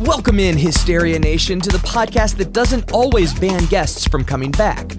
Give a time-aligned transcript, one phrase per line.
[0.00, 4.96] Welcome in, Hysteria Nation, to the podcast that doesn't always ban guests from coming back.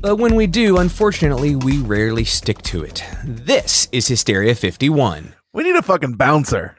[0.00, 3.04] But when we do, unfortunately, we rarely stick to it.
[3.22, 5.36] This is Hysteria 51.
[5.52, 6.74] We need a fucking bouncer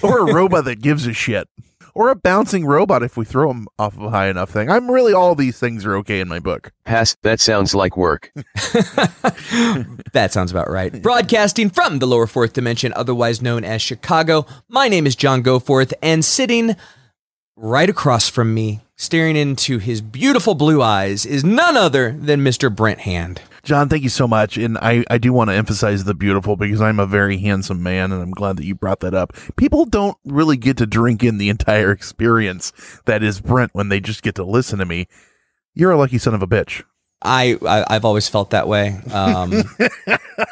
[0.00, 1.48] or a robot that gives a shit.
[1.94, 4.70] Or a bouncing robot if we throw him off of a high enough thing.
[4.70, 6.72] I'm really all these things are okay in my book.
[6.84, 8.32] Pass, that sounds like work.
[10.12, 11.02] That sounds about right.
[11.02, 15.92] Broadcasting from the lower fourth dimension, otherwise known as Chicago, my name is John Goforth,
[16.02, 16.74] and sitting
[17.56, 22.74] right across from me, staring into his beautiful blue eyes, is none other than Mr.
[22.74, 23.40] Brent Hand.
[23.70, 24.58] John, thank you so much.
[24.58, 28.10] And I, I do want to emphasize the beautiful because I'm a very handsome man
[28.10, 29.32] and I'm glad that you brought that up.
[29.54, 32.72] People don't really get to drink in the entire experience
[33.04, 35.06] that is Brent when they just get to listen to me.
[35.72, 36.82] You're a lucky son of a bitch.
[37.22, 38.98] I, I I've always felt that way.
[39.12, 39.50] Um,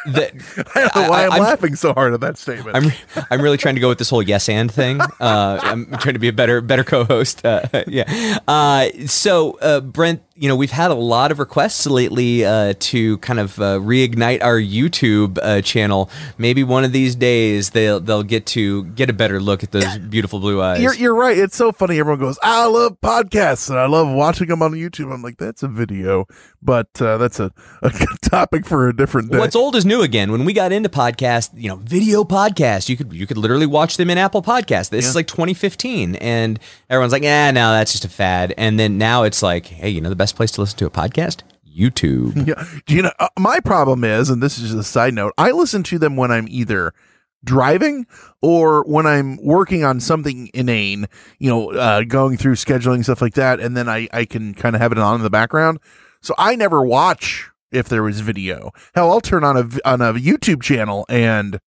[0.06, 0.32] that,
[0.76, 2.76] I don't know why I- I'm, I'm- laughing so hard at that statement.
[2.76, 2.92] I'm
[3.30, 5.00] I'm really trying to go with this whole yes and thing.
[5.00, 7.44] Uh, I'm trying to be a better better co-host.
[7.44, 8.38] Uh, yeah.
[8.46, 13.18] Uh, so uh, Brent, you know, we've had a lot of requests lately uh, to
[13.18, 16.08] kind of uh, reignite our YouTube uh, channel.
[16.38, 19.98] Maybe one of these days they'll they'll get to get a better look at those
[19.98, 20.80] beautiful blue eyes.
[20.80, 21.36] You're, you're right.
[21.36, 21.98] It's so funny.
[21.98, 25.12] Everyone goes, I love podcasts and I love watching them on YouTube.
[25.12, 26.26] I'm like, that's a video,
[26.62, 27.50] but uh, that's a,
[27.82, 27.90] a
[28.22, 29.38] topic for a different day.
[29.38, 30.30] What's old is new again.
[30.30, 33.96] When we got into podcast, you know, video podcasts, you could you could literally watch
[33.96, 34.90] them in Apple Podcasts.
[34.90, 38.98] This is like 2015, and everyone's like, "Yeah, no, that's just a fad." And then
[38.98, 42.34] now it's like, "Hey, you know, the best place to listen to a podcast, YouTube."
[42.46, 42.64] Yeah.
[42.86, 45.50] Do you know, uh, my problem is, and this is just a side note, I
[45.50, 46.92] listen to them when I'm either
[47.44, 48.06] driving
[48.42, 51.06] or when I'm working on something inane,
[51.38, 53.60] you know, uh, going through scheduling, stuff like that.
[53.60, 55.78] And then I, I can kind of have it on in the background.
[56.20, 58.72] So I never watch if there was video.
[58.94, 61.60] Hell, I'll turn on a, on a YouTube channel and,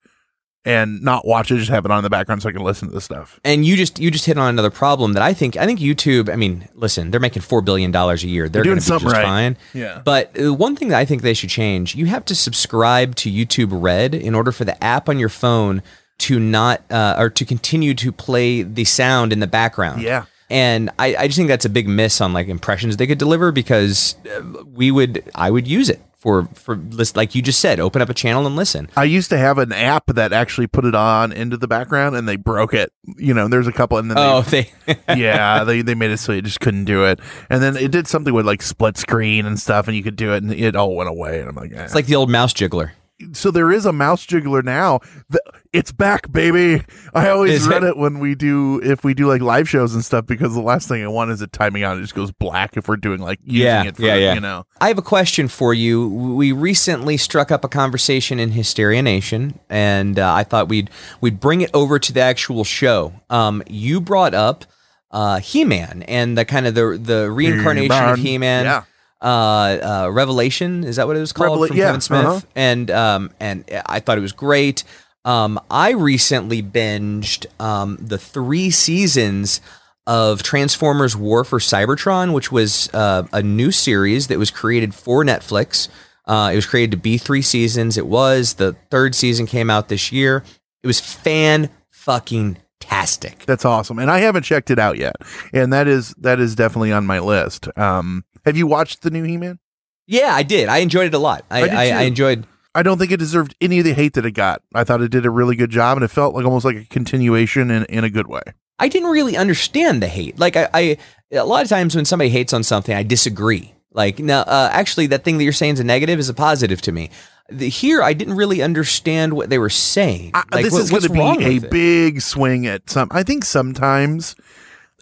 [0.64, 2.88] and not watch it, just have it on in the background so I can listen
[2.90, 3.40] to the stuff.
[3.44, 6.32] And you just you just hit on another problem that I think I think YouTube.
[6.32, 8.48] I mean, listen, they're making four billion dollars a year.
[8.48, 9.26] They're, doing gonna be something just right.
[9.26, 9.58] fine.
[9.74, 10.02] Yeah.
[10.04, 13.32] But uh, one thing that I think they should change, you have to subscribe to
[13.32, 15.82] YouTube Red in order for the app on your phone
[16.20, 20.02] to not uh, or to continue to play the sound in the background.
[20.02, 20.26] Yeah.
[20.52, 23.54] And I, I just think that's a big miss on like impressions they could deliver
[23.54, 27.80] because uh, we would I would use it for for list like you just said,
[27.80, 28.88] open up a channel and listen.
[28.96, 32.30] I used to have an app that actually put it on into the background and
[32.30, 32.94] they broke it.
[33.18, 34.72] You know, there's a couple and then they Oh, they
[35.20, 37.20] yeah, they, they made it so you just couldn't do it.
[37.50, 40.34] And then it did something with like split screen and stuff, and you could do
[40.34, 41.40] it, and it all went away.
[41.40, 41.84] And I'm like, eh.
[41.84, 42.92] it's like the old mouse jiggler.
[43.34, 45.00] so there is a mouse jiggler now.
[45.30, 45.42] The,
[45.74, 46.84] it's back, baby.
[47.14, 47.90] I always Is run it?
[47.90, 47.98] it?
[47.98, 51.04] when we do if we do like live shows and stuff because the last thing
[51.04, 51.98] I want is it timing out.
[51.98, 54.34] It just goes black if we're doing like using Yeah, it for yeah, yeah.
[54.34, 54.66] you know.
[54.82, 56.08] I have a question for you.
[56.10, 60.90] We recently struck up a conversation in Hysteria Nation, and uh, I thought we'd
[61.22, 63.14] we'd bring it over to the actual show.
[63.30, 64.66] Um, you brought up
[65.12, 68.66] uh, He-Man and the kind of the the reincarnation of He-Man, He-Man.
[68.66, 68.84] yeah.
[69.24, 72.26] Uh, uh, Revelation is that what it was called Revela- from yeah, Kevin Smith?
[72.26, 72.42] uh-huh.
[72.56, 74.84] And um, and I thought it was great.
[75.24, 79.62] Um, I recently binged um, the three seasons
[80.08, 85.24] of Transformers War for Cybertron, which was uh, a new series that was created for
[85.24, 85.90] Netflix.
[86.26, 87.98] Uh, it was created to be three seasons.
[87.98, 90.44] It was the third season came out this year.
[90.84, 93.46] It was fan fucking tastic.
[93.46, 95.16] That's awesome, and I haven't checked it out yet,
[95.54, 97.68] and that is that is definitely on my list.
[97.78, 99.60] Um, have you watched the new He Man?
[100.08, 100.68] Yeah, I did.
[100.68, 101.46] I enjoyed it a lot.
[101.50, 102.46] I, I I, I enjoyed.
[102.74, 104.62] I don't think it deserved any of the hate that it got.
[104.74, 106.86] I thought it did a really good job, and it felt like almost like a
[106.86, 108.42] continuation in, in a good way.
[108.80, 110.40] I didn't really understand the hate.
[110.40, 110.98] Like I, I
[111.32, 113.74] a lot of times when somebody hates on something, I disagree.
[113.94, 116.82] Like no, uh, actually, that thing that you're saying is a negative is a positive
[116.84, 117.10] to me.
[117.50, 120.32] The, here, I didn't really understand what they were saying.
[120.34, 121.10] I- Like, this what- is going to
[121.50, 123.10] be a big swing at some.
[123.12, 124.36] I think sometimes,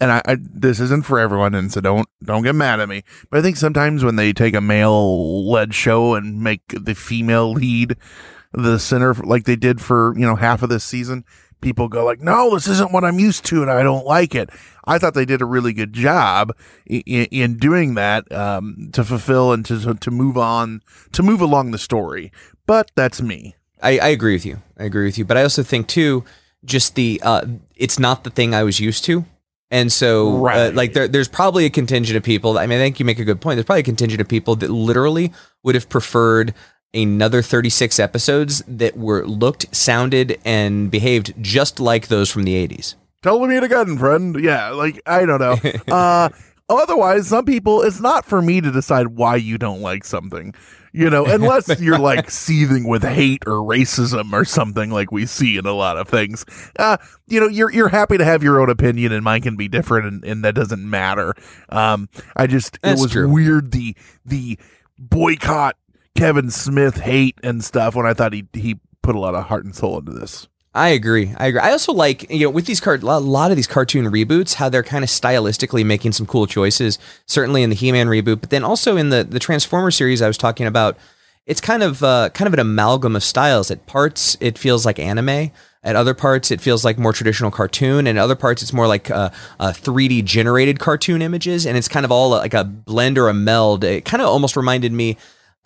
[0.02, 3.04] and I, I this isn't for everyone, and so don't don't get mad at me.
[3.30, 7.52] But I think sometimes when they take a male led show and make the female
[7.52, 7.96] lead
[8.54, 11.26] the center, like they did for you know half of this season,
[11.62, 14.50] people go like, "No, this isn't what I'm used to, and I don't like it."
[14.86, 16.56] I thought they did a really good job
[16.86, 20.82] in, in doing that um, to fulfill and to to move on
[21.12, 22.32] to move along the story.
[22.66, 23.56] But that's me.
[23.82, 24.62] I, I agree with you.
[24.78, 25.26] I agree with you.
[25.26, 26.24] But I also think too,
[26.66, 27.46] just the uh,
[27.76, 29.26] it's not the thing I was used to,
[29.72, 32.58] and so uh, like there, there's probably a contingent of people.
[32.58, 33.58] I mean, I think you make a good point.
[33.58, 35.32] There's probably a contingent of people that literally
[35.64, 36.54] would have preferred
[36.94, 42.96] another 36 episodes that were looked, sounded, and behaved just like those from the 80s.
[43.22, 44.42] Tell me again, friend.
[44.42, 45.58] Yeah, like I don't know.
[45.94, 46.30] Uh
[46.70, 50.54] otherwise, some people it's not for me to decide why you don't like something.
[50.92, 55.58] You know, unless you're like seething with hate or racism or something like we see
[55.58, 56.46] in a lot of things.
[56.78, 59.68] Uh, you know, you're you're happy to have your own opinion and mine can be
[59.68, 61.36] different and, and that doesn't matter.
[61.70, 63.30] Um I just That's it was true.
[63.30, 63.96] weird the
[64.26, 64.58] the
[64.98, 65.76] boycott
[66.16, 69.66] Kevin Smith hate and stuff when I thought he he put a lot of heart
[69.66, 70.48] and soul into this.
[70.74, 71.34] I agree.
[71.38, 71.62] I agree.
[71.62, 74.70] I also like you know with these cart a lot of these cartoon reboots how
[74.70, 77.00] they're kind of stylistically making some cool choices.
[77.26, 80.38] Certainly in the He-Man reboot, but then also in the the Transformer series I was
[80.38, 80.98] talking about.
[81.46, 83.72] It's kind of uh, kind of an amalgam of styles.
[83.72, 85.50] At parts, it feels like anime.
[85.82, 88.06] At other parts, it feels like more traditional cartoon.
[88.06, 91.66] And other parts, it's more like uh, uh, 3D generated cartoon images.
[91.66, 93.84] And it's kind of all like a blend or a meld.
[93.84, 95.18] It kind of almost reminded me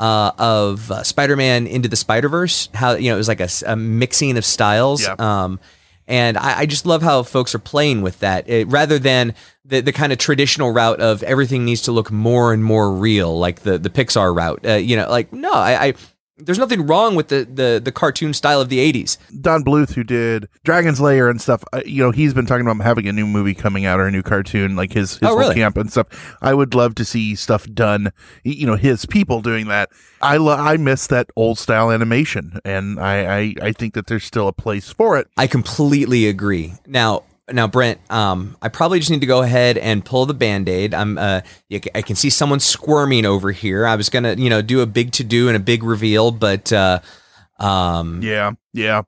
[0.03, 2.67] uh, of uh, Spider-Man into the Spider-Verse.
[2.73, 5.03] How you know it was like a mixing of styles.
[5.03, 5.15] Yeah.
[5.17, 5.61] Um,
[6.05, 9.33] and I, I just love how folks are playing with that eh, rather than
[9.63, 13.39] the, the kind of traditional route of everything needs to look more and more real,
[13.39, 14.65] like the the Pixar route.
[14.65, 15.93] Uh, you know, like no, I, I
[16.37, 19.17] there's nothing wrong with the, the the cartoon style of the 80s.
[19.41, 22.83] Don Bluth, who did Dragon's Lair and stuff, uh, you know, he's been talking about
[22.83, 25.55] having a new movie coming out or a new cartoon, like his, his Oh, really?
[25.55, 26.07] camp and stuff.
[26.41, 28.11] I would love to see stuff done,
[28.43, 29.89] you know, his people doing that.
[30.21, 34.23] I lo- I miss that old style animation, and I, I I think that there's
[34.23, 35.27] still a place for it.
[35.37, 36.73] I completely agree.
[36.87, 40.93] Now, now, Brent, um, I probably just need to go ahead and pull the band-aid.
[40.93, 41.41] I'm, uh,
[41.93, 43.85] I can see someone squirming over here.
[43.85, 46.99] I was gonna, you know, do a big to-do and a big reveal, but, uh,
[47.59, 49.01] um, Yeah, yeah.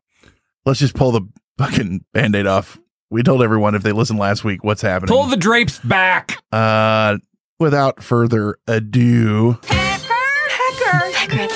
[0.65, 1.21] Let's just pull the
[1.57, 2.77] fucking band aid off.
[3.11, 5.07] We told everyone if they listened last week what's happening.
[5.15, 6.37] Pull the drapes back.
[6.51, 7.17] uh,
[7.59, 11.47] without further ado, Pecker, Pecker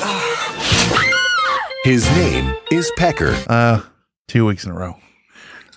[1.84, 3.36] His name is Pecker.
[3.48, 3.82] uh,
[4.28, 4.96] two weeks in a row,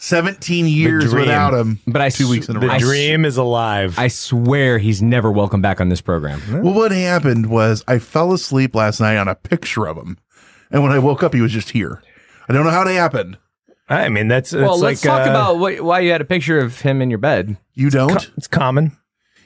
[0.02, 1.20] seventeen years dream.
[1.20, 1.78] without him.
[1.86, 3.98] But I two weeks in a the dream is alive.
[3.98, 6.42] I swear he's never welcome back on this program.
[6.62, 10.18] Well, what happened was I fell asleep last night on a picture of him,
[10.70, 12.02] and when I woke up, he was just here.
[12.48, 13.38] I don't know how it happened.
[13.88, 16.24] I mean, that's, that's well, let's like, talk uh, about what, why you had a
[16.24, 17.58] picture of him in your bed.
[17.74, 18.16] You don't?
[18.16, 18.96] co- it's common.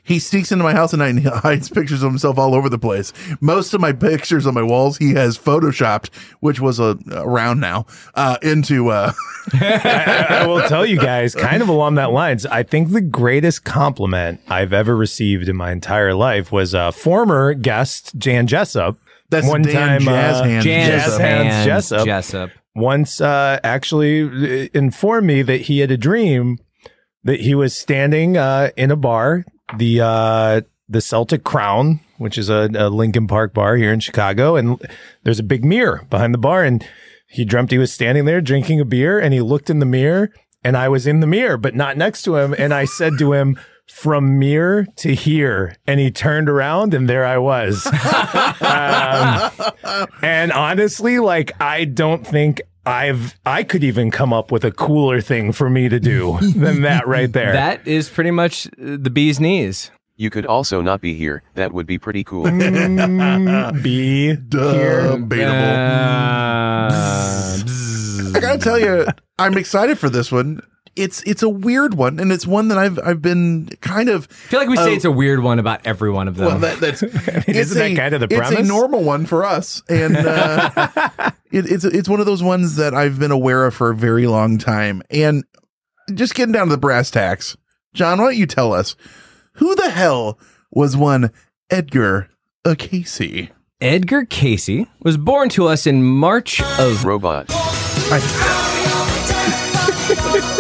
[0.07, 2.69] He sneaks into my house at night and he hides pictures of himself all over
[2.69, 3.13] the place.
[3.41, 7.87] Most of my pictures on my walls, he has photoshopped, which was a around now,
[8.15, 9.13] uh, into uh,
[9.53, 13.65] I, I will tell you guys, kind of along that lines, I think the greatest
[13.65, 18.99] compliment I've ever received in my entire life was a former guest, Jan Jessup.
[19.31, 21.21] That's one Dan time, Jazz uh, Hands Jazz Jessup.
[21.21, 22.51] Hands Hands Jessup, Jessup.
[22.77, 26.59] once uh, actually uh, informed me that he had a dream
[27.25, 29.45] that he was standing uh, in a bar,
[29.77, 34.57] the uh, the Celtic Crown, which is a, a Lincoln Park bar here in Chicago,
[34.57, 34.81] and
[35.23, 36.87] there's a big mirror behind the bar, and
[37.29, 40.31] he dreamt he was standing there drinking a beer, and he looked in the mirror,
[40.63, 43.33] and I was in the mirror, but not next to him, and I said to
[43.33, 43.59] him.
[43.89, 47.87] From mirror to here, and he turned around, and there I was.
[48.61, 54.71] Um, and honestly, like I don't think I've I could even come up with a
[54.71, 57.53] cooler thing for me to do than that right there.
[57.53, 59.91] That is pretty much the bee's knees.
[60.19, 61.43] You could also not be here.
[61.57, 62.47] That would be pretty cool.
[62.57, 65.11] Mm, be here.
[65.13, 65.59] debatable.
[66.87, 66.89] Uh,
[68.37, 69.07] I gotta tell you,
[69.39, 70.63] I'm excited for this one.
[70.97, 74.27] It's it's a weird one, and it's one that I've I've been kind of.
[74.31, 74.85] I feel like we Oh.
[74.85, 76.47] say it's a weird one about every one of them.
[76.47, 78.53] Well, that, that's it's isn't that kind of the premise?
[78.53, 80.71] It's a normal one for us, and uh,
[81.53, 84.27] it, it's it's one of those ones that I've been aware of for a very
[84.27, 85.03] long time.
[85.11, 85.45] And
[86.15, 87.57] just getting down to the brass tacks,
[87.93, 88.97] John, why don't you tell us
[89.55, 90.39] who the hell
[90.71, 91.31] was one
[91.71, 92.31] Edgar
[92.65, 93.51] a Cayce?
[93.83, 97.47] Edgar Cayce was born to us in March of Robot.
[97.51, 98.86] I,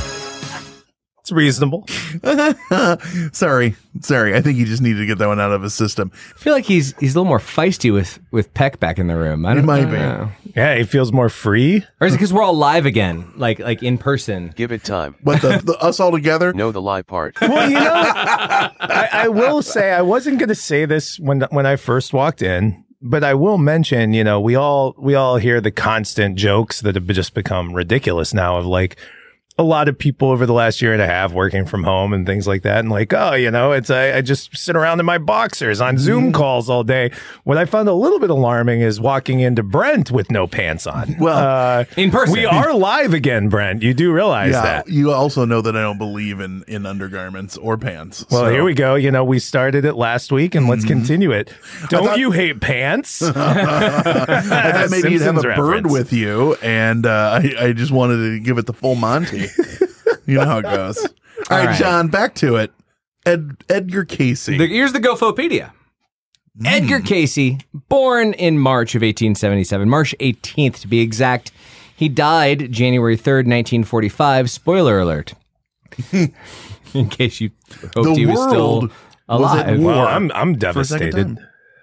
[1.31, 1.87] It's reasonable.
[3.33, 4.35] sorry, sorry.
[4.35, 6.11] I think he just needed to get that one out of his system.
[6.15, 9.17] I feel like he's he's a little more feisty with with Peck back in the
[9.17, 9.47] room.
[9.47, 9.99] I don't, might I don't be.
[9.99, 10.31] know.
[10.57, 11.85] Yeah, he feels more free.
[12.01, 14.53] Or is it because we're all live again, like like in person?
[14.57, 15.15] Give it time.
[15.23, 16.53] But the, the us all together?
[16.61, 17.41] Know the lie part.
[17.41, 21.65] Well, you know, I, I will say I wasn't going to say this when when
[21.65, 25.61] I first walked in, but I will mention, you know, we all we all hear
[25.61, 28.97] the constant jokes that have just become ridiculous now of like,
[29.61, 32.25] a lot of people over the last year and a half working from home and
[32.25, 32.79] things like that.
[32.79, 35.99] And like, oh, you know, it's, I, I just sit around in my boxers on
[35.99, 37.11] Zoom calls all day.
[37.45, 41.15] What I found a little bit alarming is walking into Brent with no pants on.
[41.19, 42.33] Well, uh, In person.
[42.33, 43.83] we are live again, Brent.
[43.83, 44.89] You do realize yeah, that.
[44.89, 48.25] you also know that I don't believe in in undergarments or pants.
[48.31, 48.95] Well, so- here we go.
[48.95, 51.53] You know, we started it last week and let's continue it.
[51.91, 53.21] Don't thought- you hate pants?
[53.23, 57.93] I thought maybe you'd have a Simpsons bird with you, and uh, I, I just
[57.93, 59.49] wanted to give it the full Monty.
[60.27, 60.99] you know how it goes.
[60.99, 61.79] All right, right.
[61.79, 62.73] John, back to it.
[63.27, 64.47] Ed, Edgar Cayce.
[64.47, 65.73] The, here's the GoFopedia.
[66.65, 71.53] Edgar Cayce, born in March of 1877, March 18th to be exact.
[71.97, 74.51] He died January 3rd, 1945.
[74.51, 75.35] Spoiler alert.
[76.13, 77.51] in case you
[77.95, 78.91] hoped The he was still world
[79.29, 79.79] was alive.
[79.79, 79.93] war.
[79.93, 81.39] Well, I'm I'm for a second devastated.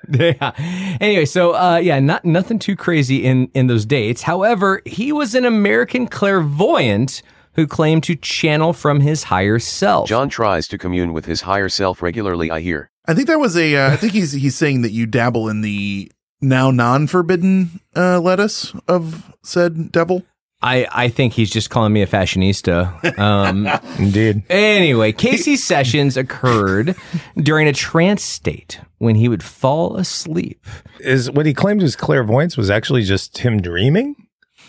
[0.39, 0.97] yeah.
[1.01, 4.21] Anyway, so uh, yeah, not nothing too crazy in in those dates.
[4.23, 7.21] However, he was an American clairvoyant
[7.57, 10.07] who claim to channel from his higher self.
[10.07, 12.91] John tries to commune with his higher self regularly, I hear.
[13.05, 13.75] I think that was a.
[13.75, 18.73] Uh, I think he's he's saying that you dabble in the now non-forbidden uh, lettuce
[18.87, 20.23] of said devil.
[20.61, 23.17] I I think he's just calling me a fashionista.
[23.17, 23.67] Um,
[23.99, 24.43] Indeed.
[24.49, 26.95] Anyway, Cayce's sessions occurred
[27.37, 30.65] during a trance state when he would fall asleep.
[30.99, 34.15] Is what he claimed was clairvoyance was actually just him dreaming?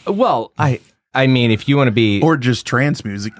[0.07, 0.81] Well, I
[1.19, 3.33] I mean, if you want to be or just trance music.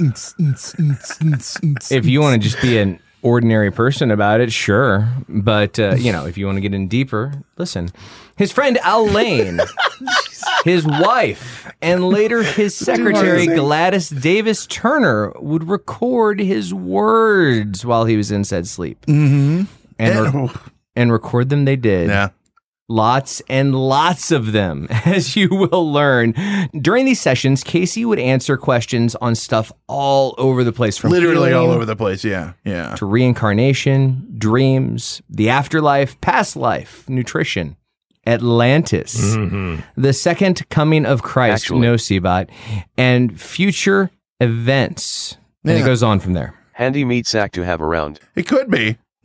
[1.93, 5.09] if you want to just be an ordinary person about it, sure.
[5.29, 7.91] But uh, you know, if you want to get in deeper, listen.
[8.37, 9.61] His friend Al Layne,
[10.65, 18.17] his wife, and later his secretary Gladys Davis Turner would record his words while he
[18.17, 19.01] was in said sleep.
[19.07, 19.65] Mm-hmm.
[20.01, 20.51] And, re-
[20.97, 22.09] and record them they did.
[22.09, 22.31] Yeah.
[22.91, 26.35] Lots and lots of them, as you will learn.
[26.81, 31.53] During these sessions, Cayce would answer questions on stuff all over the place from Literally
[31.53, 32.25] all over the place.
[32.25, 32.95] Yeah, yeah.
[32.95, 37.77] to reincarnation, dreams, the afterlife, past life, nutrition,
[38.27, 39.81] Atlantis, mm-hmm.
[40.01, 41.81] the second coming of Christ, Actually.
[41.81, 42.49] no Seabot,
[42.97, 45.37] and future events.
[45.65, 46.55] And it goes on from there.
[46.73, 48.21] Handy meat sack to have around.
[48.35, 48.97] It could be,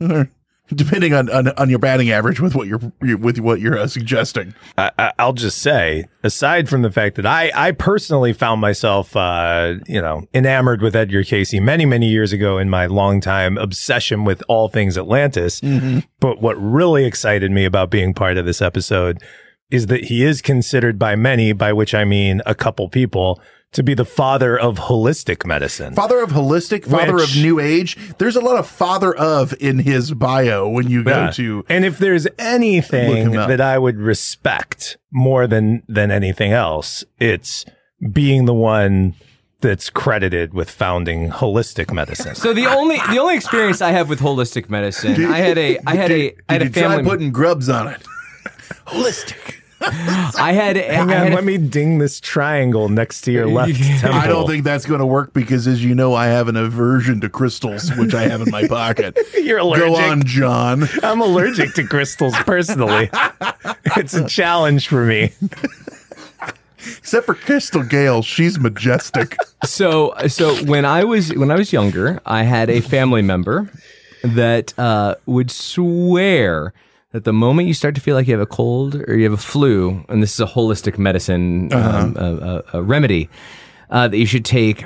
[0.74, 2.80] depending on, on on your batting average with what you're
[3.18, 4.54] with what you're uh, suggesting.
[4.78, 9.14] I, I- I'll just say, aside from the fact that I, I personally found myself,
[9.16, 14.24] uh, you know, enamored with Edgar Cayce many, many years ago in my longtime obsession
[14.24, 15.60] with all things Atlantis.
[16.20, 19.22] But what really excited me about being part of this episode
[19.70, 23.40] is that he is considered by many, by which I mean a couple people,
[23.74, 25.94] to be the father of holistic medicine.
[25.94, 27.96] Father of holistic, father Which- of new age.
[28.18, 31.30] There's a lot of father of in his bio when you go Yeah.
[31.32, 31.64] to.
[31.68, 37.64] and if there's anything that I would respect more than than anything else, it's
[38.12, 39.14] being the one
[39.60, 42.34] that's credited with founding holistic medicine.
[42.34, 45.94] So the only the only experience I have with holistic medicine, I had a I
[45.96, 47.10] had a I had a Did you try family.
[47.10, 48.02] putting grubs on it?
[48.86, 49.54] holistic.
[50.38, 53.46] I had Hang I on, had a- let me ding this triangle next to your
[53.48, 54.12] left temple.
[54.18, 57.20] I don't think that's going to work because, as you know, I have an aversion
[57.20, 59.16] to crystals, which I have in my pocket.
[59.34, 59.86] You're allergic.
[59.86, 60.10] Go allergic.
[60.10, 60.88] on, John.
[61.02, 63.10] I'm allergic to crystals personally.
[63.96, 65.32] it's a challenge for me.
[66.98, 69.36] Except for Crystal Gayle, she's majestic.
[69.64, 73.70] so so when I was when I was younger, I had a family member
[74.22, 76.74] that uh, would swear
[77.14, 79.32] that the moment you start to feel like you have a cold or you have
[79.32, 83.30] a flu, and this is a holistic medicine um, a, a, a remedy,
[83.88, 84.82] uh, that you should take.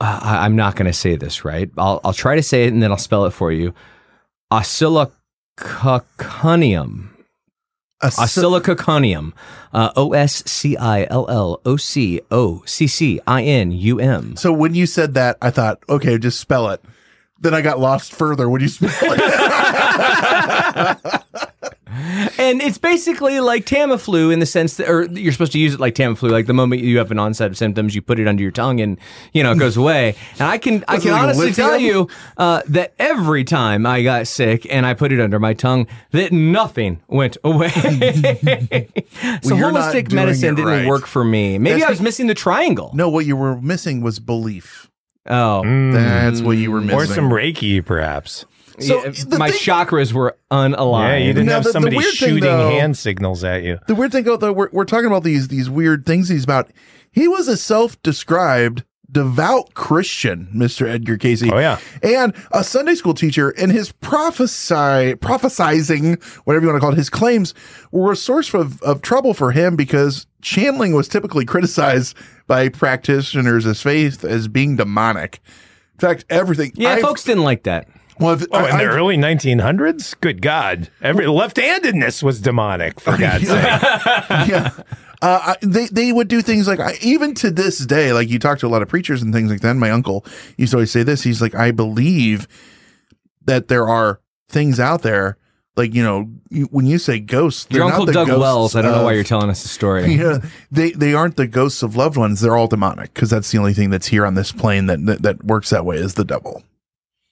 [0.00, 1.70] Uh, I- I'm not going to say this right.
[1.76, 3.74] I'll I'll try to say it and then I'll spell it for you.
[4.50, 7.10] Oscillococonium.
[8.02, 9.32] Oscillococonium.
[9.72, 13.98] Uh, O S C I L L O C O C C I N U
[14.00, 14.34] M.
[14.36, 16.82] So when you said that, I thought, okay, just spell it.
[17.40, 19.24] Then I got lost further when you spell it.
[22.38, 25.80] And it's basically like Tamiflu in the sense that, or you're supposed to use it
[25.80, 26.30] like Tamiflu.
[26.30, 28.80] Like the moment you have an onset of symptoms, you put it under your tongue,
[28.80, 28.98] and
[29.32, 30.14] you know it goes away.
[30.38, 34.26] And I can, I can like honestly tell you uh, that every time I got
[34.26, 37.68] sick and I put it under my tongue, that nothing went away.
[39.42, 40.86] so you're holistic medicine didn't right.
[40.86, 41.58] work for me.
[41.58, 42.90] Maybe That's I was missing the triangle.
[42.94, 44.88] no, what you were missing was belief.
[45.28, 46.86] Oh, That's what you were mm.
[46.86, 46.98] missing.
[47.00, 48.44] Or some Reiki, perhaps.
[48.80, 50.70] So, Yeah, my thing- chakras were unaligned.
[50.70, 51.20] Yeah, unaligned.
[51.26, 53.78] you didn't Now, have the- the somebody thing, shooting though- hand signals at you.
[53.88, 56.70] The weird thing, though, we're, we're talking about these these weird things he's about.
[57.10, 60.86] He was a self-described devout Christian, Mr.
[60.86, 61.42] Edgar Cayce.
[61.50, 61.78] Oh, yeah.
[62.02, 66.96] And a Sunday school teacher, and his prophesy, prophesizing, whatever you want to call it,
[66.98, 67.54] his claims
[67.90, 73.64] were a source of, of trouble for him because channeling was typically criticized by practitioners
[73.66, 75.40] as faith as being demonic.
[75.94, 76.72] In fact, everything.
[76.74, 77.88] Yeah, I've- folks didn't like that.
[78.20, 80.14] Well, if- Oh, in I- the early 1900s?
[80.20, 80.88] Good God.
[81.02, 83.62] Every left-handedness was demonic, for God's sake.
[84.48, 84.70] yeah.
[85.20, 88.38] Uh, I- they they would do things like I, even to this day, like you
[88.38, 89.70] talk to a lot of preachers and things like that.
[89.70, 90.24] And my uncle
[90.56, 91.22] used to always say this.
[91.22, 92.46] He's like, I believe
[93.46, 95.36] that there are things out there,
[95.76, 98.76] like you know, you, when you say ghosts, they're Your not Uncle the Doug Wells,
[98.76, 100.04] I don't know why you're telling us the story.
[100.14, 100.38] Yeah,
[100.70, 102.40] they they aren't the ghosts of loved ones.
[102.40, 105.22] They're all demonic because that's the only thing that's here on this plane that that,
[105.22, 106.62] that works that way is the devil.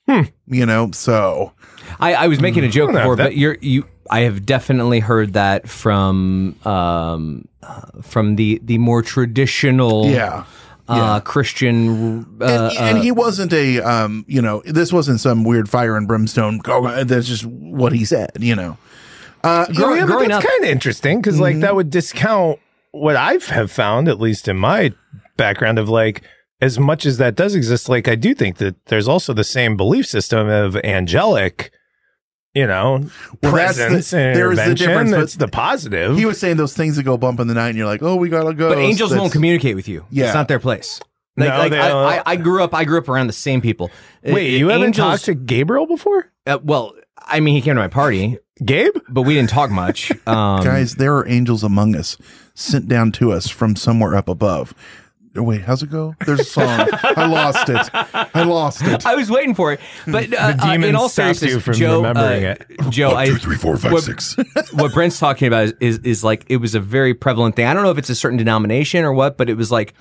[0.09, 1.53] You know, so
[1.99, 3.87] I, I was making a joke I don't know before, but you're you.
[4.09, 10.45] I have definitely heard that from um, uh, from the the more traditional yeah.
[10.89, 12.25] uh, Christian.
[12.41, 15.97] Uh, and, and uh, he wasn't a um you know this wasn't some weird fire
[15.97, 18.79] and brimstone oh, that's just what he said you know
[19.43, 21.91] uh Grow- yeah, yeah, but growing that's up- kind of interesting because, like, that would
[21.91, 22.59] discount
[22.93, 24.93] what I have found, at least in my
[25.37, 26.23] background, of like,
[26.61, 29.77] as much as that does exist, like, I do think that there's also the same
[29.77, 31.71] belief system of angelic,
[32.55, 32.93] you know,
[33.43, 36.17] Well, that's the- presence and there's the difference, but That's the positive.
[36.17, 38.17] he was saying those things that go bump in the night and you're like oh
[38.17, 40.07] we gotta go but angels won't communicate with you.
[40.11, 40.27] Yeah.
[40.27, 41.01] it's not their place.
[41.37, 42.07] Like, No, like, they I, don't.
[42.07, 42.75] I, I grew up.
[42.75, 43.91] I grew up around the same people.
[44.25, 46.33] Wait, Uh, you haven't angels- talked to Gabriel before?
[46.47, 46.95] Uh, well,
[47.27, 48.97] I mean, he came to my party, Gabe?
[49.11, 50.11] but we didn't talk much.
[50.27, 52.17] Um, guys there are angels among us
[52.55, 54.73] sent down to us from somewhere up above
[55.43, 57.89] wait how's it go there's a song i lost it
[58.35, 61.39] i lost it I was waiting for it, but uh, The uh, in all stopped
[61.39, 62.91] seriousness, you from Joe, remembering uh, it.
[62.91, 64.37] Joe, I, two three four five what, six
[64.73, 67.67] what Brent's talking about is, is is like it was a very prevalent thing.
[67.67, 69.95] I don't know if it's a certain denomination or what, but it was like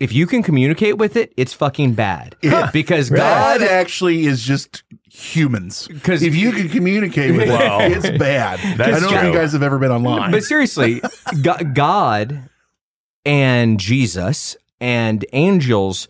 [0.00, 2.34] if you can communicate with it, it's fucking bad
[2.72, 3.62] because God God.
[3.62, 5.88] actually is just humans.
[6.02, 7.80] 'Cause- if you can communicate with Wow.
[7.80, 8.58] it, it's bad.
[8.80, 10.32] I don't know if you guys have ever been online.
[10.32, 11.00] But seriously,
[11.72, 12.48] God
[13.24, 16.08] and Jesus and angels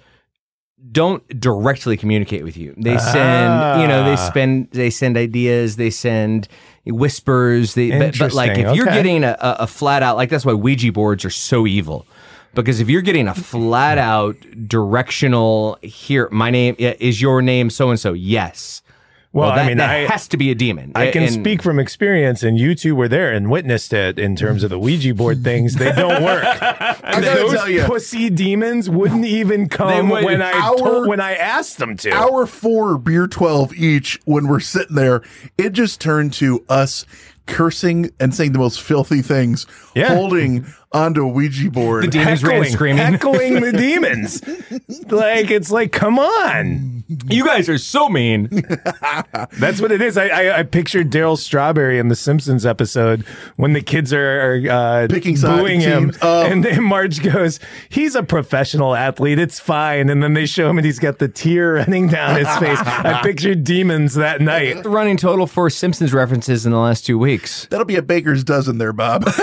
[0.91, 2.75] don't directly communicate with you.
[2.77, 4.29] They send, you know, they Ah.
[4.29, 6.49] spend, they send ideas, they send
[6.85, 7.75] whispers.
[7.75, 10.45] They, but, but like if Interesting, you're getting a, a, a flat out, like that's
[10.45, 12.07] why Ouija boards are so evil.
[12.55, 14.37] Because if you're getting a flat out
[14.69, 18.13] directional here, my name is your name so and so.
[18.13, 18.83] Yes.
[19.35, 20.93] Well, that, I mean, that I, has to be a demon.
[20.95, 24.37] I can And- speak from experience, and you two were there and witnessed it in
[24.37, 25.75] terms of the Ouija board things.
[25.75, 26.45] They don't work.
[26.63, 31.09] I gotta Those tell you, pussy demons wouldn't even come would- when I Our- told,
[31.09, 32.11] when I asked them to.
[32.13, 35.23] our four beer 12 each when we're sitting there
[35.59, 37.05] it just turned to us
[37.47, 40.15] cursing and saying the most filthy things Yeah.
[40.15, 42.99] holding onto a ouija board The demons ran screaming.
[43.03, 44.41] heckling the demons.
[45.11, 47.04] like it's like, come on.
[47.09, 48.49] You guys are so mean.
[49.59, 50.17] That's what it is.
[50.17, 53.23] I I, I pictured Darryl Strawberry in the Simpsons episode
[53.57, 56.19] when the kids are, are uh, Picking side booing him, teams.
[56.23, 56.43] Oh.
[56.45, 59.39] and then Marge goes, "He's a professional athlete.
[59.39, 62.49] It's fine." And then they show him, and he's got the tear running down his
[62.57, 62.79] face.
[62.81, 64.83] I pictured demons that night.
[64.83, 67.67] The running total for Simpsons references in the last two weeks.
[67.71, 69.25] that'll be a baker's dozen there bob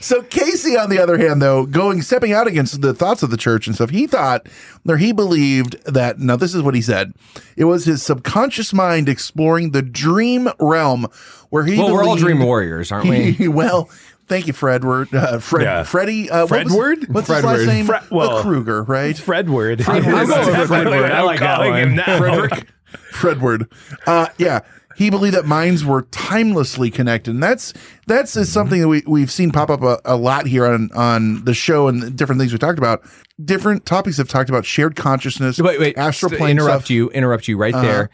[0.00, 3.36] so Cayce, on the other hand, though, going stepping out against the thoughts of the
[3.36, 4.46] church and stuff, he thought
[4.88, 7.12] or he believed that now this is what he said.
[7.56, 11.06] It was his subconscious mind exploring the dream realm
[11.50, 13.48] where he Well, we're all dream warriors, aren't we?
[13.48, 13.88] well,
[14.26, 15.12] thank you, Fredward.
[15.14, 15.82] Uh, Fred, Yeah.
[15.84, 16.30] Freddie.
[16.30, 17.08] Uh, what was- Fredward?
[17.10, 17.86] What's his last name?
[17.86, 19.14] Fre- well- Kruger, right?
[19.16, 19.86] Fredward.
[19.88, 21.10] I'm going with Fredward.
[21.10, 22.18] I like that calling him now.
[22.18, 22.68] Frederick.
[23.12, 23.68] Fredward.
[24.06, 24.60] Uh, yeah.
[24.96, 27.72] He believed that minds were timelessly connected, and that's
[28.06, 28.52] that's is mm-hmm.
[28.52, 31.88] something that we we've seen pop up a, a lot here on on the show
[31.88, 33.02] and different things we talked about.
[33.44, 35.60] Different topics have talked about shared consciousness.
[35.60, 35.98] Wait, wait.
[35.98, 36.90] astral plane interrupt stuff.
[36.90, 37.10] you.
[37.10, 37.82] Interrupt you right uh-huh.
[37.82, 38.10] there.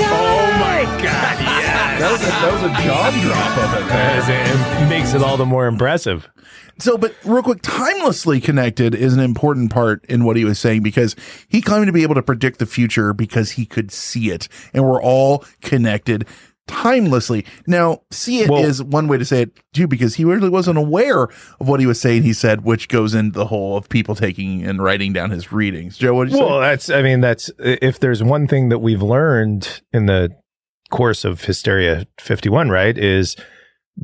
[0.00, 1.38] Oh my god!
[1.68, 2.00] Yes.
[2.00, 3.92] That was a, that was a jaw drop of it.
[3.92, 6.30] As it makes it all the more impressive.
[6.78, 10.82] So, but real quick, timelessly connected is an important part in what he was saying
[10.82, 11.16] because
[11.48, 14.84] he claimed to be able to predict the future because he could see it, and
[14.84, 16.26] we're all connected
[16.68, 17.44] timelessly.
[17.66, 20.76] Now, see it is Well- one way to say it too, because he really wasn't
[20.78, 22.22] aware of what he was saying.
[22.24, 25.96] He said, which goes into the whole of people taking and writing down his readings.
[25.96, 26.68] Joe, what did you Well, say?
[26.68, 30.30] that's, I mean, that's, if there's one thing that we've learned in the
[30.90, 33.34] course of Hysteria 51, right, is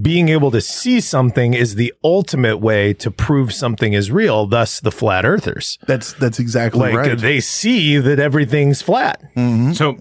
[0.00, 4.80] being able to see something is the ultimate way to prove something is real, thus
[4.80, 5.78] the flat earthers.
[5.87, 7.18] That's that's exactly Like right.
[7.18, 9.22] they see that everything's flat.
[9.37, 9.74] Mhm.
[9.76, 9.98] So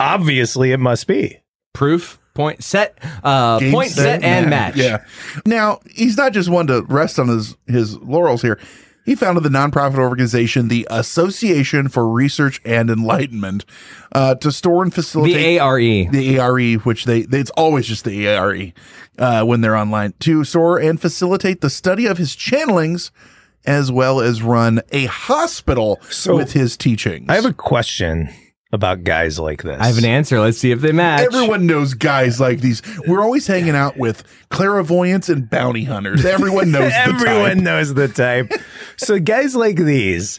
[0.00, 1.38] Obviously, it must be.
[1.74, 4.76] proof point set, uh, Game, point set, and match.
[4.76, 5.04] Yeah.
[5.46, 8.58] Now he's not just one to rest on his his laurels here.
[9.08, 13.64] He founded the nonprofit organization, the Association for Research and Enlightenment,
[14.12, 15.78] uh, to store and facilitate The ARE.
[16.12, 18.72] the ARE, which they, they it's always just the ARE
[19.18, 23.10] uh, when they're online, to store and facilitate the study of his channelings,
[23.64, 27.30] as well as run a hospital So- with his teachings.
[27.30, 28.28] I have a question
[28.72, 29.80] about guys like this.
[29.80, 30.40] I have an answer.
[30.40, 31.20] Let's see if they match.
[31.22, 32.82] Everyone knows guys like these.
[33.06, 36.24] We're always hanging out with clairvoyants and bounty hunters.
[36.24, 36.92] Everyone knows.
[36.92, 37.64] the Everyone type.
[37.64, 38.52] knows the type.
[38.96, 40.38] so guys like these,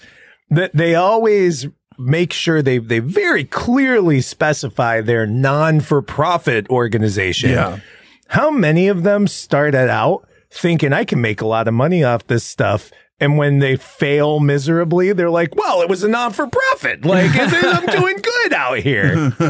[0.52, 7.50] that they always make sure they they very clearly specify their non-for-profit organization.
[7.52, 7.80] Yeah.
[8.28, 12.28] How many of them started out thinking I can make a lot of money off
[12.28, 12.92] this stuff?
[13.22, 17.04] And when they fail miserably, they're like, well, it was a non for profit.
[17.04, 19.34] Like, I'm doing good out here.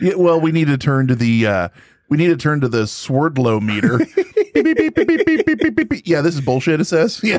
[0.00, 1.46] yeah, well, we need to turn to the.
[1.46, 1.68] Uh,
[2.08, 3.98] we need to turn to the Swerdlow meter.
[4.54, 6.78] beep, beep, beep, yeah, this is bullshit.
[6.78, 7.38] It says, yeah,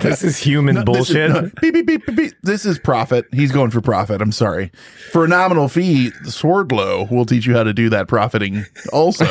[0.00, 1.30] this is human no, bullshit.
[1.60, 3.26] This is, no, this is, profit.
[3.32, 4.20] He's going for profit.
[4.20, 4.72] I'm sorry.
[5.12, 8.66] For a nominal fee, Swerdlow will teach you how to do that profiting.
[8.92, 9.26] Also,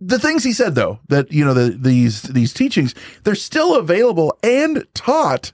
[0.00, 4.36] the things he said though, that you know, the, these these teachings, they're still available
[4.42, 5.52] and taught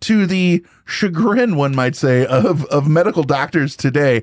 [0.00, 4.22] to the chagrin, one might say, of of medical doctors today.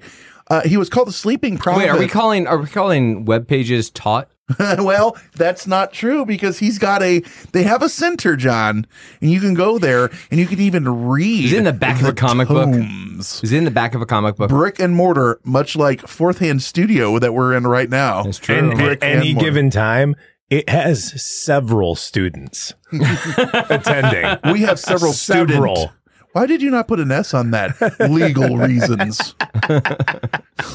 [0.50, 1.80] Uh, he was called the sleeping prophet.
[1.80, 4.30] Wait, are we calling are we calling web pages taught?
[4.60, 7.22] well, that's not true because he's got a.
[7.52, 8.86] They have a center, John,
[9.22, 11.46] and you can go there and you can even read.
[11.46, 12.70] Is it in the back of a comic book?
[12.72, 13.42] tomes.
[13.44, 14.50] Is it in the back of a comic book?
[14.50, 18.24] Brick and mortar, much like Fourth Hand Studio that we're in right now.
[18.24, 18.56] That's true.
[18.56, 19.46] And Brick at and any mortar.
[19.46, 20.16] given time,
[20.50, 24.38] it has several students attending.
[24.54, 25.76] We have several Several.
[25.76, 25.92] student.
[26.38, 27.76] Why did you not put an S on that?
[28.00, 29.34] Legal reasons.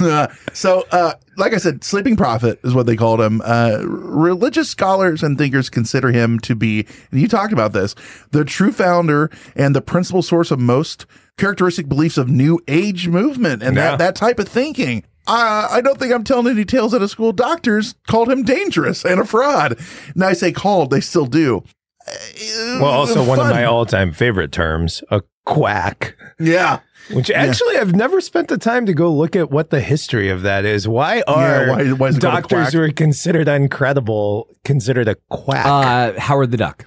[0.01, 3.41] Uh, so, uh, like I said, sleeping prophet is what they called him.
[3.45, 7.95] Uh, religious scholars and thinkers consider him to be, and you talked about this,
[8.33, 11.07] the true founder and the principal source of most
[11.39, 13.91] characteristic beliefs of New Age movement and Yeah.
[13.93, 15.05] that that type of thinking.
[15.29, 17.31] Uh, I don't think I'm telling any tales out of school.
[17.31, 19.79] Doctors called him dangerous and a fraud.
[20.15, 21.63] And I say called, they still do.
[22.07, 26.17] Uh, Well, also one of my all-time favorite terms, a quack.
[26.41, 26.81] Yeah.
[27.13, 30.43] Which actually, I've never spent the time to go look at what the history of
[30.43, 30.87] that is.
[30.87, 35.09] Why are Yeah, why- why is it called a doctors who are considered incredible considered
[35.09, 35.67] a quack?
[35.67, 36.87] Uh, Howard the Duck.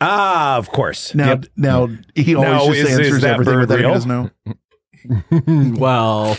[0.00, 1.14] ah, of course.
[1.14, 1.44] Now, Yep.
[1.56, 4.08] now he always Now, just is- is answers that everything bird with that he doesn't
[4.10, 5.74] know.
[5.78, 6.36] well,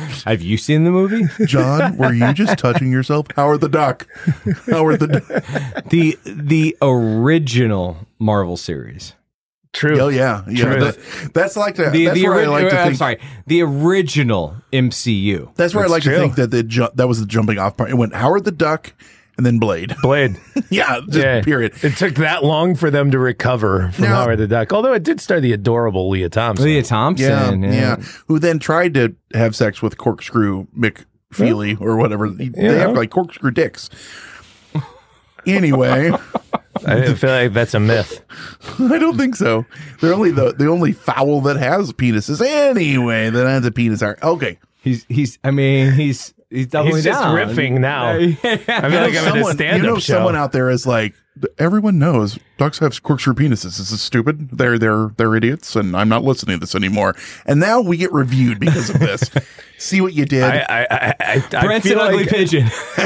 [0.24, 1.24] have you seen the movie?
[1.46, 3.26] John, were you just touching yourself?
[3.36, 4.06] Howard the Duck.
[4.70, 5.84] Howard the Duck.
[5.90, 9.14] the the original Marvel series.
[9.72, 10.00] True.
[10.00, 10.64] Oh yeah, yeah.
[10.64, 10.80] True.
[10.84, 10.98] that-
[11.32, 12.96] that's like the, The, that's the where I ori- like to I'm think.
[12.98, 15.54] sorry, the original MCU.
[15.54, 16.14] That's where I like true.
[16.14, 17.88] to think that the ju- that was the jumping off part.
[17.90, 18.92] It went Howard the Duck
[19.40, 19.96] and then Blade.
[20.02, 20.38] Blade.
[20.68, 21.40] yeah, just Yeah.
[21.40, 21.72] period.
[21.82, 24.70] It took that long for them to recover from Now- Howard the Duck.
[24.70, 26.66] Although it did star the adorable Lea Thompson.
[26.66, 27.62] Lea Thompson.
[27.62, 27.96] Yeah, yeah,
[28.28, 32.28] Who then tried to have sex with corkscrew Mick Feely or whatever.
[32.28, 33.88] They have like corkscrew dicks.
[35.46, 36.10] Anyway,
[36.86, 38.20] I feel like that's a myth.
[38.78, 39.64] I don't think so.
[40.00, 44.02] They're only the the only fowl that has penises anyway that has a penis.
[44.02, 44.58] Are okay.
[44.82, 45.38] He's he's.
[45.42, 47.36] I mean, he's he's doubling He's just down.
[47.36, 48.08] riffing now.
[48.10, 48.36] I Yeah.
[48.36, 50.14] feel like I'm in a someone, stand-up you know show.
[50.14, 51.14] someone out there is like
[51.58, 53.78] everyone knows ducks have corkscrew penises.
[53.78, 54.50] This is stupid.
[54.58, 57.14] They're they're they're idiots, and I'm not listening to this anymore.
[57.46, 59.30] And now we get reviewed because of this.
[59.78, 60.42] See what you did.
[60.42, 62.68] I, I, I, I, I Brent's feel an ugly like, pigeon.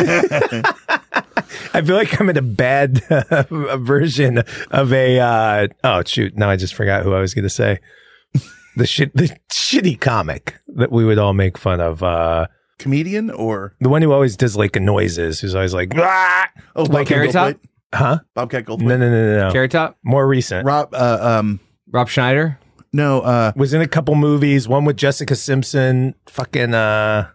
[1.73, 3.45] I feel like I'm in a bad uh,
[3.79, 5.21] version of a.
[5.21, 6.37] Uh, oh shoot!
[6.37, 7.79] Now I just forgot who I was going to say.
[8.77, 12.03] The shit, the shitty comic that we would all make fun of.
[12.03, 12.47] Uh,
[12.79, 16.91] Comedian or the one who always does like noises, who's always like, "Ah!" oh Like
[16.91, 17.57] Bobcat Carrot Top?
[17.95, 18.19] Huh?
[18.35, 18.83] Bobcat Goldthwait.
[18.83, 19.53] No, no, no, no, no.
[19.53, 19.97] Carrot Top.
[20.03, 20.67] More recent.
[20.67, 20.93] Rob.
[20.93, 21.61] Uh, um.
[21.91, 22.59] Rob Schneider.
[22.93, 23.21] No.
[23.21, 23.53] Uh.
[23.57, 24.67] Was in a couple movies.
[24.67, 26.15] One with Jessica Simpson.
[26.27, 26.75] Fucking.
[26.75, 27.29] uh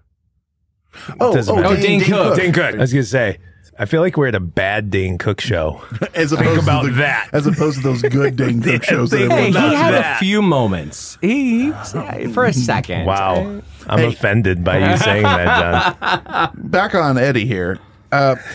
[1.20, 1.34] Oh.
[1.34, 1.76] doesn't oh matter.
[1.76, 2.36] Oh, Dane Cook.
[2.36, 2.76] Dane Cook.
[2.76, 3.38] I was gonna say.
[3.82, 5.82] I feel like we're at a bad Dane Cook show.
[6.14, 7.30] As opposed about to the, that.
[7.32, 9.94] As opposed to those good Dane Cook shows that think Hey, everyone he about had
[9.94, 10.16] that.
[10.18, 11.18] a few moments.
[11.22, 11.72] He
[12.34, 13.06] for a second.
[13.06, 13.62] Wow.
[13.88, 14.08] I'm Hey.
[14.08, 17.80] offended by you saying that, back on Eddie here.
[18.12, 18.44] Uh, John.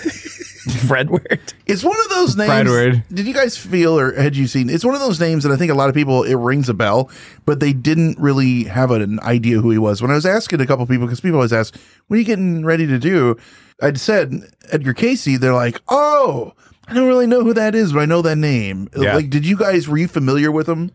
[0.64, 1.52] Fredward.
[1.66, 2.50] it's one of those names.
[2.50, 3.02] Fredward.
[3.12, 4.70] Did you guys feel or had you seen?
[4.70, 6.74] It's one of those names that I think a lot of people it rings a
[6.74, 7.10] bell,
[7.44, 10.00] but they didn't really have an idea who he was.
[10.00, 12.64] When I was asking a couple people, because people always ask, "What are you getting
[12.64, 13.36] ready to do?"
[13.82, 14.32] I'd said
[14.72, 15.38] Edgar Cayce.
[15.38, 16.54] They're like, "Oh,
[16.88, 19.16] I don't really know who that is, but I know that name." Yeah.
[19.16, 20.90] Like, did you guys were you familiar with him?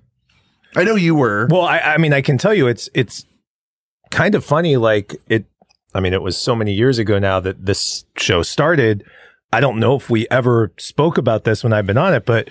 [0.75, 1.47] I know you were.
[1.49, 3.25] Well, I, I mean, I can tell you it's it's
[4.09, 4.77] kind of funny.
[4.77, 5.45] Like it
[5.93, 9.03] I mean, it was so many years ago now that this show started.
[9.51, 12.49] I don't know if we ever spoke about this when I've been on it, but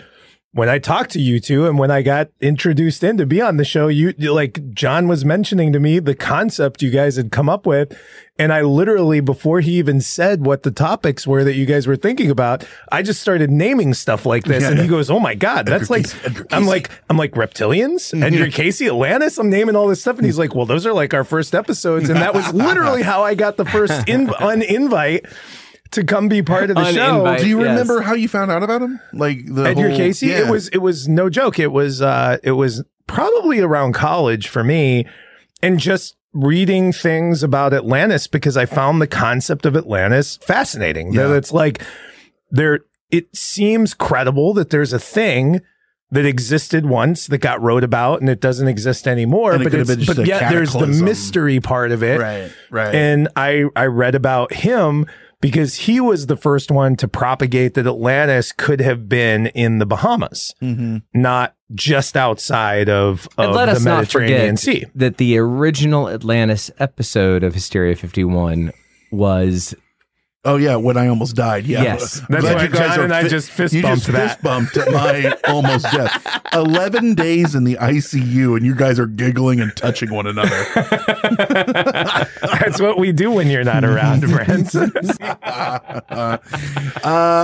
[0.52, 3.58] when I talked to you two and when I got introduced in to be on
[3.58, 7.48] the show, you like John was mentioning to me the concept you guys had come
[7.48, 7.96] up with.
[8.40, 11.96] And I literally, before he even said what the topics were that you guys were
[11.96, 14.62] thinking about, I just started naming stuff like this.
[14.62, 14.70] Yeah.
[14.70, 18.50] and he goes, Oh my God, that's like, Cayce- I'm like, I'm like reptilians, Edgar
[18.50, 19.38] Cayce, Atlantis.
[19.38, 20.16] I'm naming all this stuff.
[20.16, 22.08] And he's like, Well, those are like our first episodes.
[22.08, 25.26] And that was literally how I got the first in, un invite
[25.92, 27.24] to come be part of the show.
[27.24, 27.38] Uninvite.
[27.40, 27.68] Do you Yes.
[27.70, 29.01] remember how you found out about him?
[29.12, 30.22] Like the Edgar whole- Cayce.
[30.22, 30.38] Yeah.
[30.46, 31.59] It was it was no joke.
[31.59, 35.07] It was uh it was probably around college for me,
[35.62, 41.12] and just reading things about Atlantis because I found the concept of Atlantis fascinating.
[41.12, 41.83] That it's like
[42.51, 45.61] there it seems credible that there's a thing
[46.11, 49.53] that existed once that got wrote about and it doesn't exist anymore.
[49.53, 52.18] And but it's, but yet there's the mystery part of it.
[52.20, 52.94] right, right.
[52.94, 55.07] And I I read about him
[55.40, 59.87] because he was the first one to propagate that Atlantis could have been in the
[59.87, 61.03] Bahamas, Mhm.
[61.14, 64.87] not just outside of, of let the Mediterranean Sea.
[64.94, 68.72] that the original Atlantis episode of Hysteria 51
[69.12, 69.74] was
[70.44, 71.66] Oh yeah, when I almost died.
[71.66, 72.20] Yeah, Yes.
[72.29, 74.12] That's glad why you guys John are and I fi- just fist you bumped just
[74.12, 74.29] that.
[74.31, 76.40] fist bumped at my almost death.
[76.55, 80.57] Eleven days in the ICU, and you guys are giggling and touching one another.
[82.40, 84.74] That's what we do when you're not around, Brent.
[84.74, 84.88] Uh,
[86.09, 86.38] I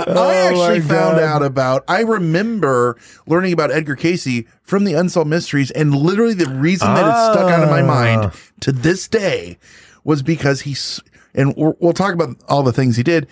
[0.07, 1.83] Oh, actually found out about.
[1.89, 7.05] I remember learning about Edgar Cayce from the Unsolved Mysteries, and literally the reason that
[7.07, 7.85] it stuck out of my Ah.
[7.85, 8.31] mind
[8.61, 9.57] to this day
[10.03, 11.01] was because he's.
[11.35, 13.27] And we'll we'll talk about all the things he did.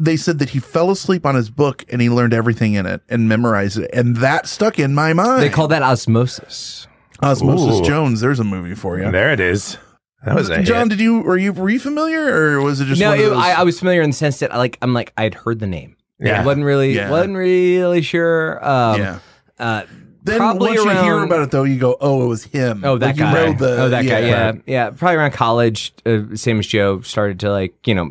[0.00, 3.02] They said that he fell asleep on his book and he learned everything in it
[3.08, 5.42] and memorized it, and that stuck in my mind.
[5.42, 6.86] they call that osmosis.
[7.22, 7.84] Osmosis Ooh.
[7.84, 8.20] Jones.
[8.20, 9.10] There's a movie for you.
[9.10, 9.78] there it is.
[10.24, 10.96] That was a John, hit.
[10.96, 12.26] did you were you were you familiar
[12.56, 13.38] or was it just no, one of it- those?
[13.38, 15.66] I, I was familiar in the sense that I like I'm like I'd heard the
[15.66, 15.96] name.
[16.18, 16.40] Yeah.
[16.40, 17.10] I wasn't really Yeah.
[17.10, 18.64] wasn't really sure.
[18.66, 19.18] Um, yeah.
[19.58, 19.82] uh,
[20.24, 22.96] Then probably once you hear about it though, you go, "Oh, it was him." Oh,
[22.96, 23.28] that Like, guy.
[23.46, 24.20] You know the, oh, that guy.
[24.20, 24.88] Yeah, yeah.
[24.88, 28.10] Probably around college, uh, same as Joe, started to like you know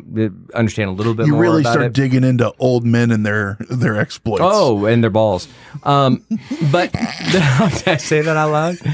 [0.54, 1.92] understand a little bit You really start it.
[1.92, 4.42] digging into old men and their their exploits.
[4.44, 5.48] Oh, and their balls.
[5.82, 6.24] Um,
[6.70, 6.92] but
[7.32, 7.42] did
[7.88, 8.76] I say that out loud?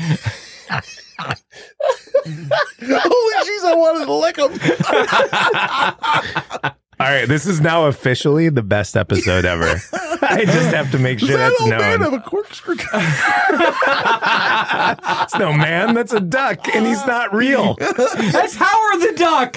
[2.81, 3.65] holy jeez!
[3.65, 4.51] I wanted to lick him.
[7.01, 9.65] All right, this is now officially the best episode ever.
[10.23, 12.13] I just have to make sure that that's old man known.
[12.13, 12.75] have a corkscrew?
[12.79, 12.85] It's
[15.39, 17.75] no man, that's a duck, and he's not real.
[17.81, 19.57] That's Howard the Duck.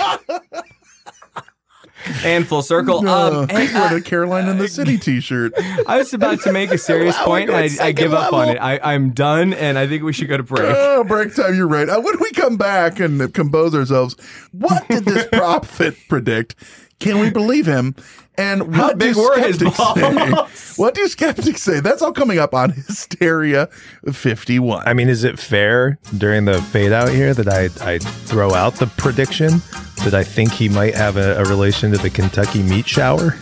[2.23, 3.01] and full circle.
[3.01, 5.51] No, Um, hey, he's wearing uh, a Caroline in the City T-shirt.
[5.86, 8.32] I was about to make a serious Wow, point, and I, I give second up
[8.32, 8.58] on it.
[8.58, 10.62] I, I'm done, and I think we should go to break.
[10.63, 11.56] Oh, break time.
[11.56, 11.89] You're right.
[11.89, 14.15] Uh, when we come back and compose ourselves,
[14.53, 16.56] what did this prophet predict?
[17.03, 17.95] Can we believe him?
[18.35, 19.99] And what big do were his balls?
[19.99, 20.81] say?
[20.81, 21.81] What do skeptics say?
[21.81, 23.67] That's all coming up on Hysteria
[24.09, 24.87] 51.
[24.87, 28.75] I mean, is it fair during the fade out here that I, I throw out
[28.75, 29.61] the prediction
[30.05, 33.35] that I think he might have a, a relation to the Kentucky meat shower?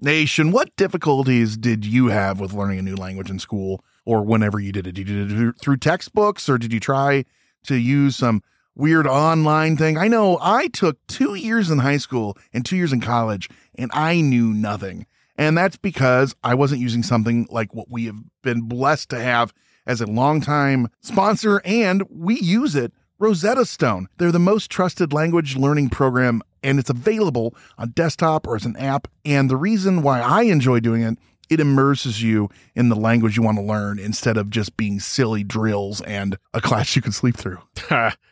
[0.00, 4.58] Nation, what difficulties did you have with learning a new language in school or whenever
[4.58, 4.92] you did it?
[4.92, 7.24] Did you do it through textbooks or did you try
[7.64, 8.42] to use some
[8.74, 9.98] weird online thing?
[9.98, 13.90] I know I took two years in high school and two years in college and
[13.94, 15.06] I knew nothing.
[15.36, 19.52] And that's because I wasn't using something like what we have been blessed to have
[19.86, 22.92] as a longtime sponsor, and we use it.
[23.18, 24.08] Rosetta Stone.
[24.18, 28.76] They're the most trusted language learning program, and it's available on desktop or as an
[28.76, 29.06] app.
[29.24, 33.42] And the reason why I enjoy doing it, it immerses you in the language you
[33.42, 37.36] want to learn instead of just being silly drills and a class you can sleep
[37.36, 37.58] through.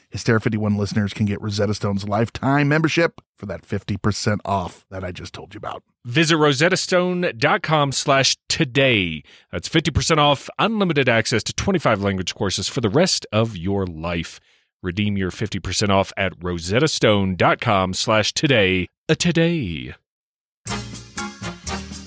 [0.11, 5.11] Hysteria 51 listeners can get Rosetta Stone's lifetime membership for that 50% off that I
[5.11, 5.83] just told you about.
[6.05, 9.23] Visit rosettastone.com slash today.
[9.51, 14.39] That's 50% off, unlimited access to 25 language courses for the rest of your life.
[14.83, 18.87] Redeem your 50% off at rosettastone.com slash today.
[19.07, 19.93] A today.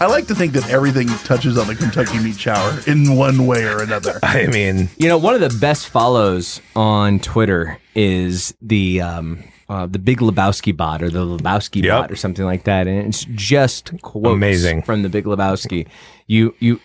[0.04, 3.64] I like to think that everything touches on the Kentucky Meat Shower in one way
[3.64, 4.20] or another.
[4.22, 9.86] I mean, You know, one of the best follows on Twitter is the um, uh,
[9.86, 11.90] the Big Lebowski bot or the Lebowski Yep.
[12.02, 14.82] bot or something like that, and it's just quotes Amazing.
[14.82, 15.88] from the Big Lebowski.
[16.26, 16.82] You you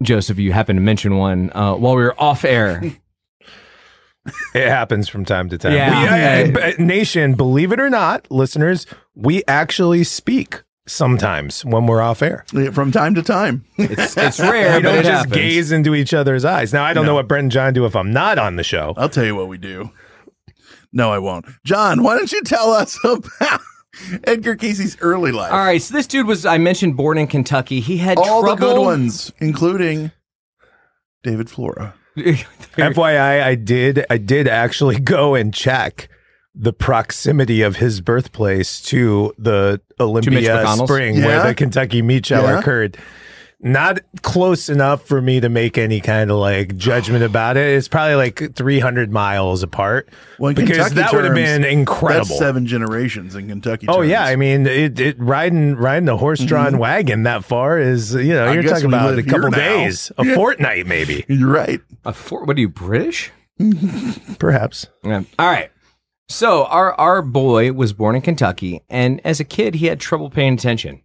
[0.00, 2.80] Joseph, you happen to mention one uh, while we were off air.
[4.54, 5.72] It happens from time to time.
[5.72, 6.44] Yeah.
[6.44, 12.02] We, uh, uh, nation, believe it or not, listeners, we actually speak sometimes when we're
[12.02, 12.44] off air.
[12.72, 13.64] From time to time.
[13.76, 15.34] It's it's rare, we but don't it just happens.
[15.34, 16.72] gaze into each other's eyes.
[16.72, 18.94] Now, I don't know what Brent and John do if I'm not on the show.
[18.96, 19.90] I'll tell you what we do.
[20.92, 21.46] No, I won't.
[21.64, 23.60] John, why don't you tell us about
[24.24, 25.52] Edgar Cayce's early life?
[25.52, 27.80] All right, so this dude was I mentioned born in Kentucky.
[27.80, 28.56] He had All trouble.
[28.56, 30.10] the good ones, including
[31.22, 31.94] David Flora.
[32.16, 36.08] FYI, I did I did actually go and check
[36.62, 40.88] the proximity of his birthplace to the Olympia McConnell's?
[40.90, 41.26] Spring Yeah?
[41.26, 42.58] where the Kentucky meat shower Yeah?
[42.58, 42.98] occurred.
[43.62, 47.76] Not close enough for me to make any kind of like judgment about it.
[47.76, 50.08] It's probably like 300 miles apart.
[50.38, 52.24] Well, in because Kentucky that would have been incredible.
[52.26, 53.86] That's seven generations in Kentucky.
[53.88, 54.08] Oh terms.
[54.10, 58.40] yeah, I mean, it, it riding riding a horse-drawn wagon that far is you know
[58.46, 58.48] Mm-hmm.
[58.50, 59.56] I you're talking about a here couple now.
[59.58, 60.34] days, a Yeah.
[60.36, 61.80] fortnight maybe, you're right.
[62.06, 63.30] A for, what are you British?
[64.38, 64.86] perhaps.
[65.04, 65.22] Yeah.
[65.38, 65.70] All right.
[66.30, 70.30] So our our boy was born in Kentucky, and as a kid, he had trouble
[70.30, 71.02] paying attention.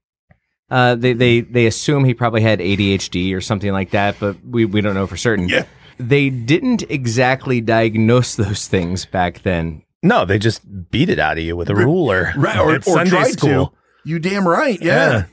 [0.69, 4.65] Uh, they they they assume he probably had ADHD or something like that, but we
[4.65, 5.49] we don't know for certain.
[5.49, 5.65] Yeah.
[5.97, 9.81] They didn't exactly diagnose those things back then.
[10.03, 10.61] No, they just
[10.91, 12.31] beat it out of you with a ruler.
[12.37, 13.67] Right, or, at or Sunday tried school.
[13.67, 13.73] to.
[14.03, 14.79] You damn right.
[14.79, 15.25] Yeah.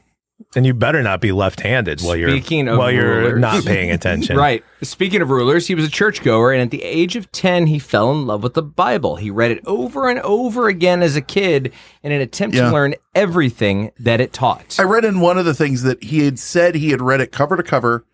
[0.54, 3.40] And you better not be left-handed while you're Speaking of while you're rulers.
[3.40, 4.36] not paying attention.
[4.42, 4.64] Right.
[4.82, 8.10] Speaking of rulers, he was a churchgoer, and at the age of 10, he fell
[8.10, 9.16] in love with the Bible.
[9.16, 12.66] He read it over and over again as a kid in an attempt Yeah.
[12.66, 14.76] to learn everything that it taught.
[14.78, 17.30] I read in one of the things that he had said he had read it
[17.32, 18.04] cover to cover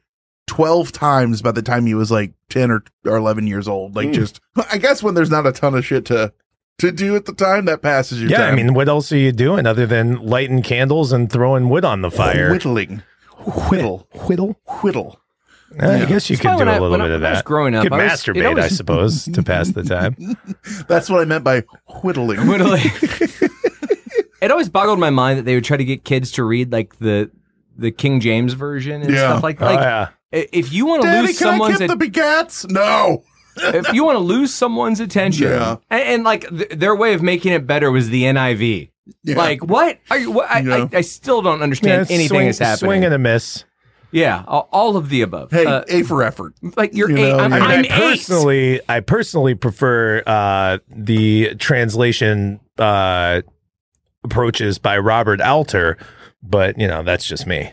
[0.46, 3.94] 12 times by the time he was like 10 or, or 11 years old.
[3.96, 4.12] Like, Hmm.
[4.14, 6.32] just, I guess when there's not a ton of shit to,
[6.78, 8.52] to do at the time, that passes your Yeah, time.
[8.52, 12.02] I mean, what else are you doing other than lighting candles and throwing wood on
[12.02, 12.50] the fire?
[12.50, 13.02] whittling.
[13.68, 14.06] Whittle.
[14.26, 14.56] Whittle.
[14.82, 15.20] Whittle.
[15.80, 17.20] Uh, I guess you That's could do when a I- little when I- bit of
[17.20, 17.44] when I was that.
[17.44, 20.16] growing up, Could I was- it masturbate, I suppose, to pass the time.
[20.88, 21.64] That's what I meant by
[22.02, 22.46] whittling.
[22.46, 22.80] Whittling.
[24.40, 26.98] it always boggled my mind that they would try to get kids to read like
[26.98, 27.30] the
[27.76, 29.28] the King James version and Yeah.
[29.30, 29.64] stuff like that.
[29.66, 30.08] like yeah.
[30.52, 32.70] if you want to Daddy, lose can I someone's get at- the begats?
[32.70, 33.22] No.
[33.62, 35.76] If you want to lose someone's attention Yeah.
[35.90, 38.90] and, and, like th- their way of making it better was the NIV.
[39.24, 39.36] Yeah.
[39.36, 40.30] Like what are you?
[40.30, 40.88] What, I, Yeah.
[40.92, 42.88] I, I still don't understand it's anything swing, that's happening.
[42.88, 43.64] Swing and a miss.
[44.10, 45.50] yeah, all, all of the above.
[45.50, 46.54] Hey, Uh, A for effort.
[46.76, 48.10] like you're you know, I'm, I mean, I, I'm mean, I eight.
[48.10, 53.42] personally, I personally prefer uh, the translation uh,
[54.24, 55.96] approaches by Robert Alter,
[56.42, 57.72] but you know that's just me.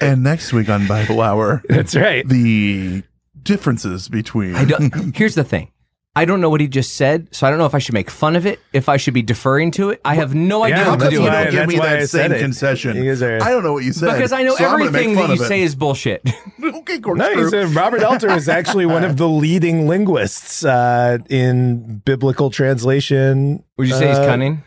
[0.00, 2.26] And next week on Bible Hour, That's right.
[2.28, 3.02] the
[3.44, 4.54] differences between.
[4.54, 5.14] I don't.
[5.16, 5.70] Here's the thing.
[6.14, 8.10] I don't know what he just said, so I don't know if I should make
[8.10, 10.00] fun of it, if I should be deferring to it.
[10.04, 11.44] I have no idea Yeah, How what to do why- it.
[11.46, 12.40] give that's me why I that said same it.
[12.40, 12.96] concession?
[12.98, 14.12] You guys are- I don't know what you said.
[14.12, 16.20] Because I know so I'm gonna make everything fun that you say is bullshit.
[16.62, 17.60] okay, No, corkscrew.
[17.64, 23.64] he's Robert Alter is actually one of the leading linguists uh, in biblical translation.
[23.78, 24.62] Would you say he's Uh, cunning?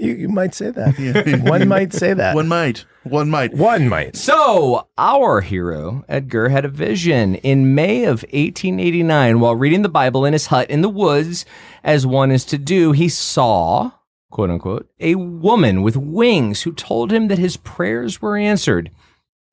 [0.00, 0.98] You, you might say that.
[0.98, 1.36] Yeah.
[1.48, 2.34] One might say that.
[2.34, 2.84] One might.
[3.10, 3.54] One might.
[3.54, 4.16] One might.
[4.16, 10.24] So, our hero, Edgar, had a vision in May of 1889 while reading the Bible
[10.24, 11.44] in his hut in the woods,
[11.82, 12.92] as one is to do.
[12.92, 13.92] He saw,
[14.30, 18.90] quote unquote, a woman with wings who told him that his prayers were answered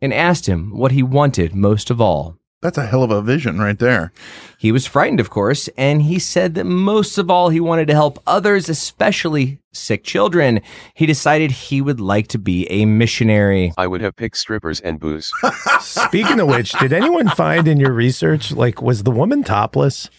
[0.01, 2.37] and asked him what he wanted most of all.
[2.65, 4.11] That's a hell of a vision right there.
[4.57, 7.93] He was frightened, of course, and he said that most of all, he wanted to
[7.93, 10.61] help others, especially sick children.
[10.95, 13.71] He decided he would like to be a missionary.
[13.77, 15.31] I would have picked strippers and booze.
[15.79, 20.09] Speaking of which, did anyone find in your research, like, was the woman topless?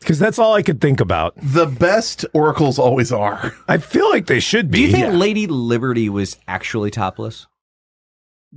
[0.00, 1.34] Because that's all I could think about.
[1.36, 3.54] The best oracles always are.
[3.68, 4.78] I feel like they should be.
[4.78, 7.46] Do you think Lady Liberty was actually topless?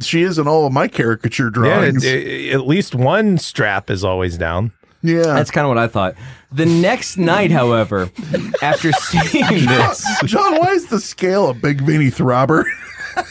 [0.01, 2.03] She is in all of my caricature Yeah, drawings.
[2.03, 4.71] it- it- at least one strap is always down.
[5.01, 5.21] yeah.
[5.23, 6.15] That's kind of what I thought.
[6.51, 8.09] The next night, however,
[8.61, 12.63] after seeing this, John, why is the scale a big Vinny Throbber?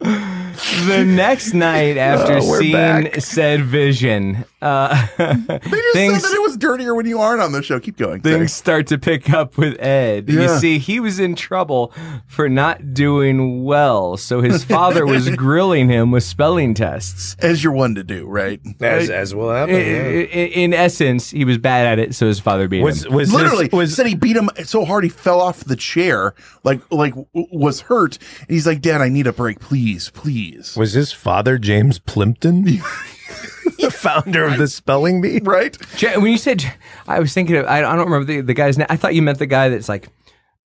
[0.00, 3.20] the next night after Oh, seeing back.
[3.20, 7.52] said vision, uh, They just things said that it was dirtier when you aren't on
[7.52, 7.78] the show.
[7.78, 8.20] Keep going.
[8.20, 10.28] things start to pick up with Ed.
[10.28, 11.92] You see, he was in trouble
[12.26, 17.36] for not doing well, so his father was grilling him with spelling tests.
[17.40, 18.60] As you're one to do, right?
[18.80, 19.74] As, as will happen.
[19.74, 20.20] I- yeah.
[20.22, 23.12] In essence, he was bad at it, so his father beat Was him.
[23.14, 26.34] was Literally, this, was said he beat him so hard he fell off the chair,
[26.64, 28.18] like like w- was hurt.
[28.40, 32.64] And he's like, "Dad, I need a break, please, please." was his father James Plimpton,
[33.78, 35.40] the founder of the spelling bee?
[35.42, 35.76] Right?
[36.16, 36.64] When you said,
[37.06, 38.86] I was thinking of, I I don't remember the, the guy's name.
[38.90, 40.08] I thought you meant the guy that's like,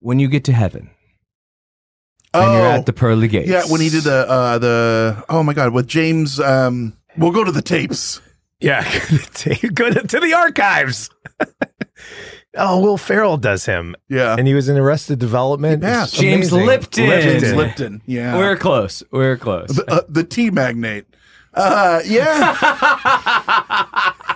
[0.00, 0.90] when you get to heaven
[2.34, 3.50] and you're at the pearly gates.
[3.50, 3.52] Oh.
[3.52, 3.62] yeah.
[3.66, 7.52] When he did the uh the oh my god with James, um, we'll go to
[7.52, 8.20] the tapes.
[8.60, 8.82] Yeah,
[9.74, 11.10] go to, to the archives.
[12.56, 13.94] oh, Will Ferrell does him.
[14.08, 15.82] Yeah, and he was in Arrested Development.
[15.82, 16.66] Yeah, James amazing.
[16.66, 17.06] Lipton.
[17.06, 18.02] James Lipton.
[18.06, 19.02] Yeah, We're close.
[19.12, 19.68] We're close.
[19.68, 21.06] the, uh, the tea magnate.
[21.58, 22.54] Uh, yeah.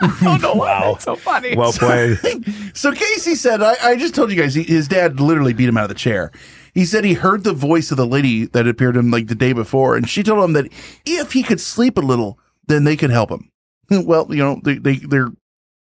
[0.00, 1.56] Wow, so funny.
[1.56, 2.18] well played.
[2.74, 5.76] So Cayce said, I, I just told you guys, he, his dad literally beat him
[5.76, 6.30] out of the chair.
[6.74, 9.34] He said he heard the voice of the lady that appeared to him like the
[9.34, 10.70] day before, and she told him that
[11.04, 12.38] if he could sleep a little,
[12.68, 13.50] then they could help him.
[13.90, 15.32] Well, you know, they, they, they're,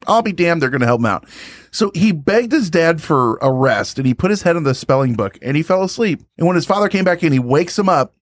[0.06, 1.26] I'll be damned, they're going to help him out.
[1.72, 4.76] So he begged his dad for a rest, and he put his head in the
[4.76, 6.22] spelling book, and he fell asleep.
[6.38, 8.14] And when his father came back in, he wakes him up,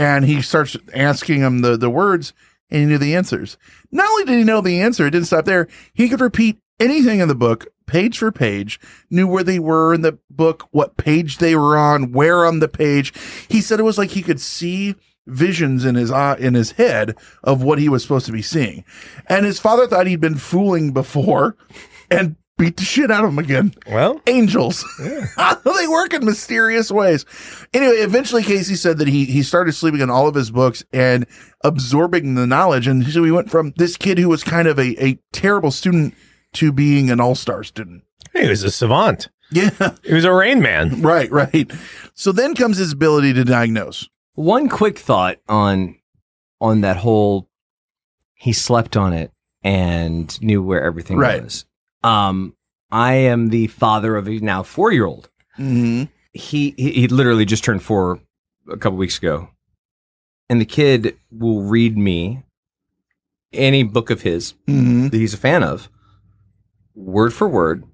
[0.00, 2.32] and he starts asking him the, the words,
[2.70, 3.58] and he knew the answers.
[3.92, 5.68] Not only did he know the answer, it didn't stop there.
[5.92, 8.80] He could repeat anything in the book, page for page,
[9.10, 12.68] knew where they were in the book, what page they were on, where on the
[12.68, 13.12] page.
[13.50, 14.94] He said it was like he could see
[15.26, 18.84] visions in his uh, in his head of what he was supposed to be seeing.
[19.26, 21.56] And his father thought he'd been fooling before
[22.10, 23.74] and beat the shit out of him again.
[23.88, 24.84] Well, Angels.
[24.98, 27.24] they work in mysterious ways.
[27.72, 31.26] Anyway, eventually Cayce said that he he started sleeping in all of his books and
[31.64, 32.86] absorbing the knowledge.
[32.86, 36.14] And so he went from this kid who was kind of a, a terrible student
[36.54, 38.02] to being an all-star student.
[38.32, 39.28] he was a savant.
[39.52, 39.70] Yeah.
[40.04, 41.02] He was a Rain Man.
[41.02, 41.70] Right, right.
[42.14, 44.08] So then comes his ability to diagnose.
[44.34, 45.96] One quick thought on
[46.60, 47.48] on that whole
[48.34, 49.32] he slept on it
[49.62, 51.42] and knew where everything Right.
[51.42, 51.66] was.
[52.02, 52.54] Um
[52.90, 55.28] I am the father of a now 4-year-old.
[55.58, 56.04] Mm-hmm.
[56.32, 58.20] He, he he literally just turned 4
[58.70, 59.48] a couple weeks ago.
[60.48, 62.42] And the kid will read me
[63.52, 65.08] any book of his Mm-hmm.
[65.08, 65.88] that he's a fan of
[66.94, 67.84] word for word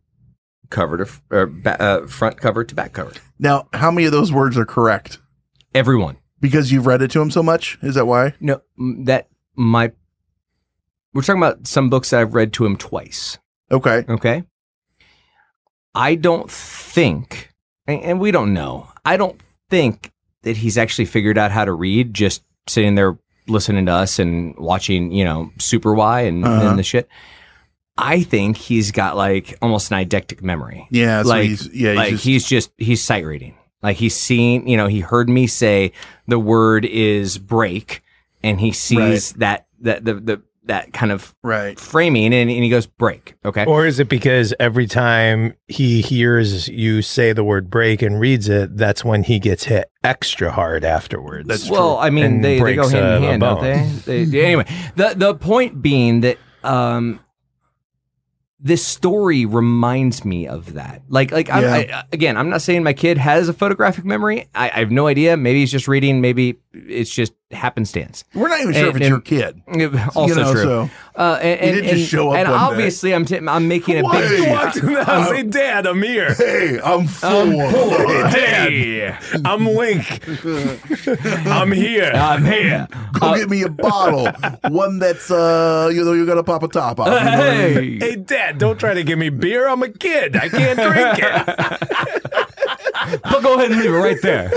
[0.71, 3.13] cover to or ba- uh, front cover to back cover.
[3.39, 5.19] Now, how many of those words are correct?
[5.75, 6.17] Everyone.
[6.41, 7.79] Because you've read it to him so much?
[7.83, 8.35] Is that why?
[8.41, 8.61] No,
[9.05, 9.93] that my.
[11.15, 13.39] We're talking about some books that I've read to him twice.
[13.71, 14.05] Okay.
[14.09, 14.45] Okay.
[15.95, 17.53] I don't think,
[17.87, 18.89] and and we don't know.
[19.05, 19.41] I don't
[19.71, 20.13] think
[20.43, 24.55] that he's actually figured out how to read just sitting there listening to us and
[24.59, 26.69] watching, you know, Super Why and, Uh-huh.
[26.69, 27.09] and the shit.
[27.97, 30.87] I think he's got like almost an eidetic memory.
[30.91, 33.55] Yeah, like he's- yeah, he's like just- he's just he's sight reading.
[33.83, 35.93] Like he's seen, you know, he heard me say
[36.27, 38.03] the word is break,
[38.43, 42.69] and he sees that that the the that kind of right framing, and, and he
[42.69, 43.35] goes break.
[43.45, 48.19] Okay, Or is it because every time he hears you say the word break and
[48.21, 51.49] reads it, that's when he gets hit extra hard afterwards?
[51.49, 54.01] That's well, I mean, they, they go breaks hand a- in hand, don't bone.
[54.05, 54.25] they?
[54.25, 54.45] they?
[54.45, 57.21] Anyway, the the point being that um,
[58.59, 61.03] this story reminds me of that.
[61.09, 62.03] Like, like I'm, Yeah.
[62.03, 64.49] I, again, I'm not saying my kid has a photographic memory.
[64.55, 65.37] I, I have no idea.
[65.37, 66.21] Maybe he's just reading.
[66.21, 66.57] Maybe
[66.89, 68.25] it's just happenstance.
[68.35, 69.63] We're not even sure if And- it's your kid.
[70.17, 70.63] Also You know, true.
[70.63, 72.65] so- uh, and, He and, didn't just and- show up And one day.
[72.65, 74.21] obviously, I'm t- I'm making a Why?
[74.21, 74.45] big.
[74.45, 76.35] He walked in the house and say, Dad, I'm here.
[76.35, 77.57] Hey, I'm full.
[77.57, 80.21] Dad, I'm Link.
[81.47, 82.11] I'm here.
[82.15, 82.89] I'm here.
[83.19, 84.29] Go get me a bottle,
[84.71, 87.07] one that's uh, you know, you gotta pop a top off.
[87.07, 88.01] You know what I mean?
[88.01, 89.69] Hey, Dad, don't try to give me beer.
[89.69, 90.37] I'm a kid.
[90.37, 91.47] I can't drink it.
[93.23, 94.51] but go ahead and leave it right there.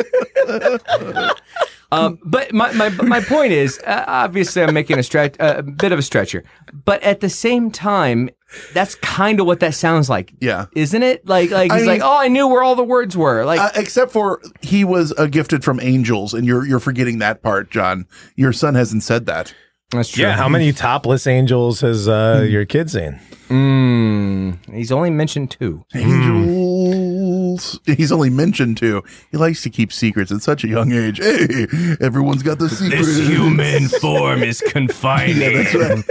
[1.91, 5.63] Um, but my, my my point is, uh, obviously, I'm making a stretch, uh, a
[5.63, 6.43] bit of a stretcher,
[6.85, 8.29] but at the same time,
[8.73, 10.65] that's kind of what that sounds like, Yeah.
[10.75, 11.27] isn't it?
[11.27, 13.45] Like, like I he's like, oh, I knew where all the words were.
[13.45, 17.41] Like, Uh, except for he was a gifted from angels, and you're you're forgetting that
[17.43, 18.05] part, John.
[18.35, 19.53] Your son hasn't said that.
[19.91, 20.23] that's true.
[20.23, 23.19] Yeah, how many topless angels has uh, your kid seen?
[23.49, 25.83] Mm, he's only mentioned two.
[25.95, 26.47] Angels.
[27.85, 29.03] He's only mentioned two.
[29.31, 31.19] He likes to keep secrets at such a young age.
[31.19, 31.67] Hey,
[32.01, 32.97] everyone's got the secret.
[32.99, 35.37] This human form is confining.
[35.41, 36.03] Yeah, that's right.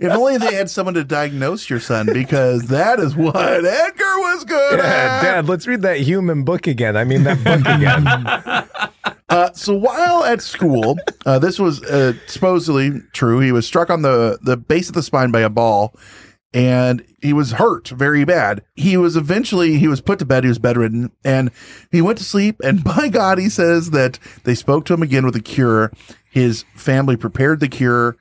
[0.00, 4.44] if only they had someone to diagnose your son, because that is what Edgar was
[4.44, 5.22] good Yeah, at.
[5.22, 6.96] Dad, let's read that human book again.
[6.96, 8.84] I mean, that book again.
[9.30, 10.96] Uh, so while at school,
[11.26, 13.40] uh, this was uh, supposedly true.
[13.40, 15.94] He was struck on the the base of the spine by a ball,
[16.54, 18.62] and he was hurt very bad.
[18.74, 20.44] He was eventually he was put to bed.
[20.44, 21.50] He was bedridden, and
[21.90, 22.56] he went to sleep.
[22.62, 25.92] And by God, he says that they spoke to him again with a cure.
[26.30, 28.16] His family prepared the cure,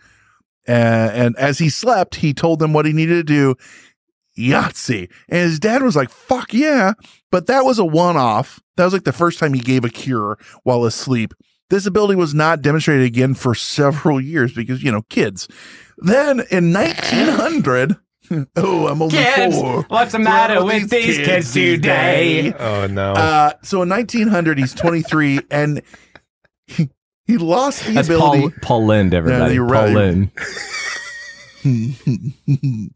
[0.67, 3.55] uh, and as he slept, he told them what he needed to do.
[4.37, 5.09] Yahtzee.
[5.29, 6.93] And his dad was like, fuck yeah.
[7.31, 8.61] But that was a one off.
[8.75, 11.33] That was like the first time he gave a cure while asleep.
[11.69, 15.47] This ability was not demonstrated again for several years because, you know, kids.
[15.97, 17.97] Then in 1900,
[18.55, 19.83] oh, I'm only Kids, four.
[19.89, 22.53] what's the matter with these kids today?
[22.53, 23.13] Oh no.
[23.13, 25.81] Uh, so in 1900, he's 23 and
[26.67, 26.89] he,
[27.25, 28.41] he lost the That's ability.
[28.41, 29.53] Paul, Paul Lynde, everybody.
[29.55, 29.93] you're Paul right.
[29.93, 30.31] Lynde.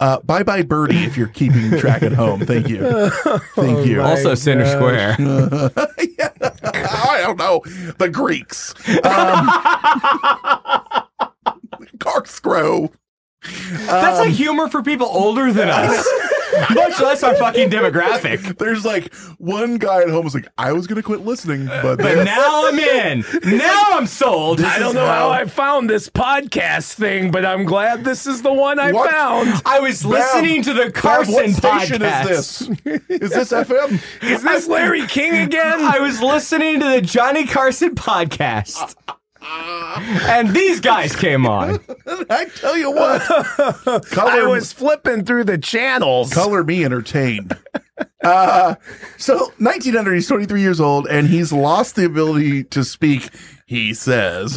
[0.00, 2.40] uh, bye bye birdie if you're keeping track at home.
[2.40, 3.10] Thank you.
[3.54, 4.02] Thank you.
[4.02, 5.16] Also Center Square.
[5.18, 7.62] Yeah, I don't know.
[7.98, 8.74] The Greeks.
[9.04, 9.48] Um,
[11.98, 12.88] Corkscrew.
[13.44, 16.08] That's Um, like humor for people older than us.
[16.74, 18.58] Much less our fucking demographic.
[18.58, 22.24] There's like one guy at home was like, I was gonna quit listening, but, But
[22.24, 23.24] now I'm in.
[23.42, 24.60] Now I'm sold.
[24.60, 28.52] I don't know how I found this podcast thing, but I'm glad this is the
[28.52, 29.10] one I What?
[29.10, 29.62] found.
[29.64, 32.30] I was Bev, listening to the Bev, Carson what station podcast.
[32.30, 33.00] is this?
[33.22, 34.02] Is this FM?
[34.22, 35.80] Is this Larry King again?
[35.80, 38.94] I was listening to the Johnny Carson podcast.
[39.42, 41.80] And these guys came on.
[42.30, 43.22] I tell you what,
[44.10, 46.32] color, I was flipping through the channels.
[46.32, 47.56] color me entertained.
[48.24, 48.76] Uh,
[49.18, 53.28] so 1900, he's 23 years old, and he's lost the ability to speak.
[53.66, 54.56] He says,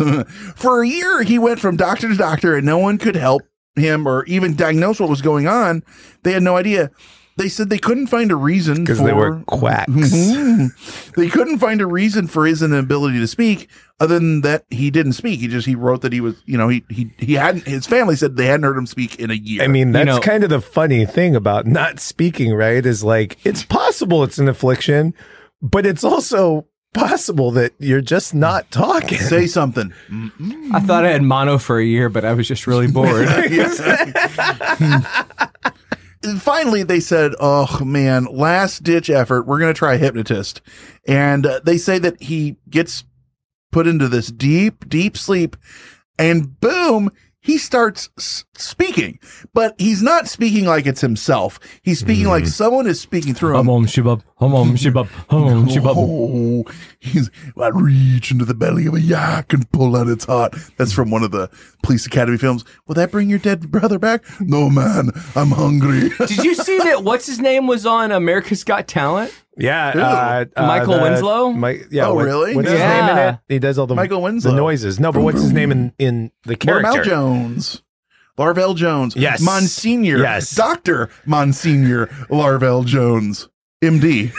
[0.55, 3.41] for a year he went from doctor to doctor, and no one could help
[3.75, 5.83] him or even diagnose what was going on.
[6.23, 6.91] They had no idea.
[7.37, 9.91] They said they couldn't find a reason Because for they were quacks.
[11.17, 13.69] They couldn't find a reason for his inability to speak
[13.99, 15.39] other than that he didn't speak.
[15.39, 18.15] He just he wrote that he was, you know, he he he hadn't his family
[18.15, 19.63] said they hadn't heard him speak in a year.
[19.63, 22.85] I mean, that's know- kind of the funny thing about not speaking, right?
[22.85, 25.13] Is like it's possible it's an affliction,
[25.61, 29.17] but it's also possible that you're just not talking.
[29.17, 29.93] say something.
[30.73, 33.27] I thought I had mono for a year, but I was just really bored.
[36.39, 40.61] Finally they said oh man last ditch effort we're going to try a hypnotist.
[41.07, 43.03] And uh, they say that he gets
[43.71, 45.55] put into this deep deep sleep
[46.17, 47.11] and boom
[47.45, 48.09] he starts
[48.57, 49.19] speaking
[49.53, 53.55] but he's not speaking like it's himself he's speaking like someone is speaking through him
[53.57, 55.65] Hum hum shibub, hum hum shibub, hum hum.
[55.97, 56.63] Oh,
[56.99, 60.55] he's I reach into the belly of a yak and pull out its heart.
[60.77, 61.49] That's from one of the
[61.83, 62.65] Police Academy films.
[62.87, 64.23] Will that bring your dead brother back?
[64.41, 66.09] No, man, I'm hungry.
[66.17, 67.03] Did you see that?
[67.03, 69.33] What's his name was on America's Got Talent?
[69.57, 69.99] Yeah, Who?
[70.01, 71.53] uh, uh, Michael the- Winslow?
[71.53, 72.55] Mi- yeah, Oh, what- really?
[72.55, 73.07] What's his Yeah.
[73.07, 73.39] name in it?
[73.47, 74.51] He does all the Michael Winslow.
[74.51, 74.99] the noises.
[74.99, 76.89] No, but what's his name in in the character?
[76.91, 77.81] Larvell Jones.
[78.37, 79.15] Larvell Jones.
[79.15, 79.39] Yes.
[79.41, 80.17] Monsignor.
[80.17, 80.53] Yes.
[80.53, 81.09] Dr.
[81.25, 83.47] Monsignor Larvell Jones.
[83.81, 84.31] MD.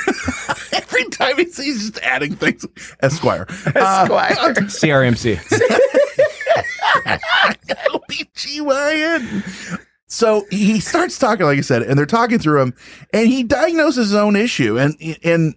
[0.72, 2.66] Every time he's, he's just adding things.
[3.00, 3.46] Esquire.
[3.74, 4.34] Esquire.
[4.66, 5.38] CRMC.
[8.16, 9.80] OBGYN.
[10.09, 12.74] So he starts talking, like I said, and they're talking through him,
[13.12, 14.94] and he diagnoses his own issue, and
[15.24, 15.54] and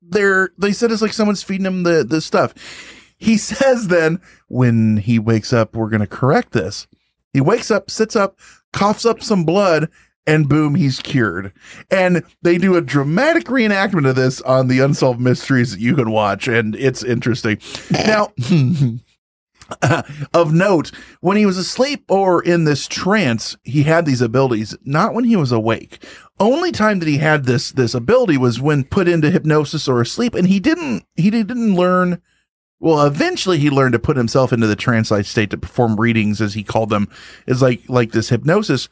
[0.00, 2.54] they're they said it's like someone's feeding him the the stuff.
[3.18, 6.86] He says then when he wakes up, we're gonna correct this.
[7.32, 8.38] He wakes up, sits up,
[8.72, 9.88] coughs up some blood,
[10.26, 11.52] and boom, he's cured.
[11.90, 16.10] And they do a dramatic reenactment of this on the Unsolved Mysteries that you can
[16.10, 17.58] watch, and it's interesting.
[17.90, 18.32] Now,
[20.34, 20.90] of note,
[21.20, 25.36] when he was asleep or in this trance, he had these abilities, not when he
[25.36, 26.04] was awake.
[26.40, 30.34] Only time that he had this this ability was when put into hypnosis or asleep,
[30.34, 32.20] and he didn't he didn't learn
[32.82, 36.54] well, eventually he learned to put himself into the trance-like state to perform readings, as
[36.54, 37.08] he called them,
[37.46, 38.88] is like like this hypnosis.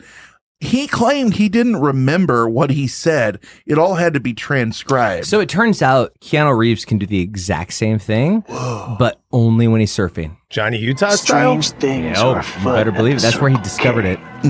[0.61, 3.41] He claimed he didn't remember what he said.
[3.65, 5.25] It all had to be transcribed.
[5.27, 9.81] So it turns out Keanu Reeves can do the exact same thing, but only when
[9.81, 10.37] he's surfing.
[10.51, 11.63] Johnny Utah style.
[11.63, 13.23] Strange things Oh, you better believe it.
[13.23, 14.13] That's where he discovered K.
[14.13, 14.19] it.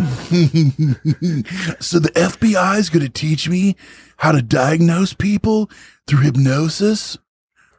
[1.80, 3.76] so the FBI is going to teach me
[4.16, 5.70] how to diagnose people
[6.08, 7.16] through hypnosis.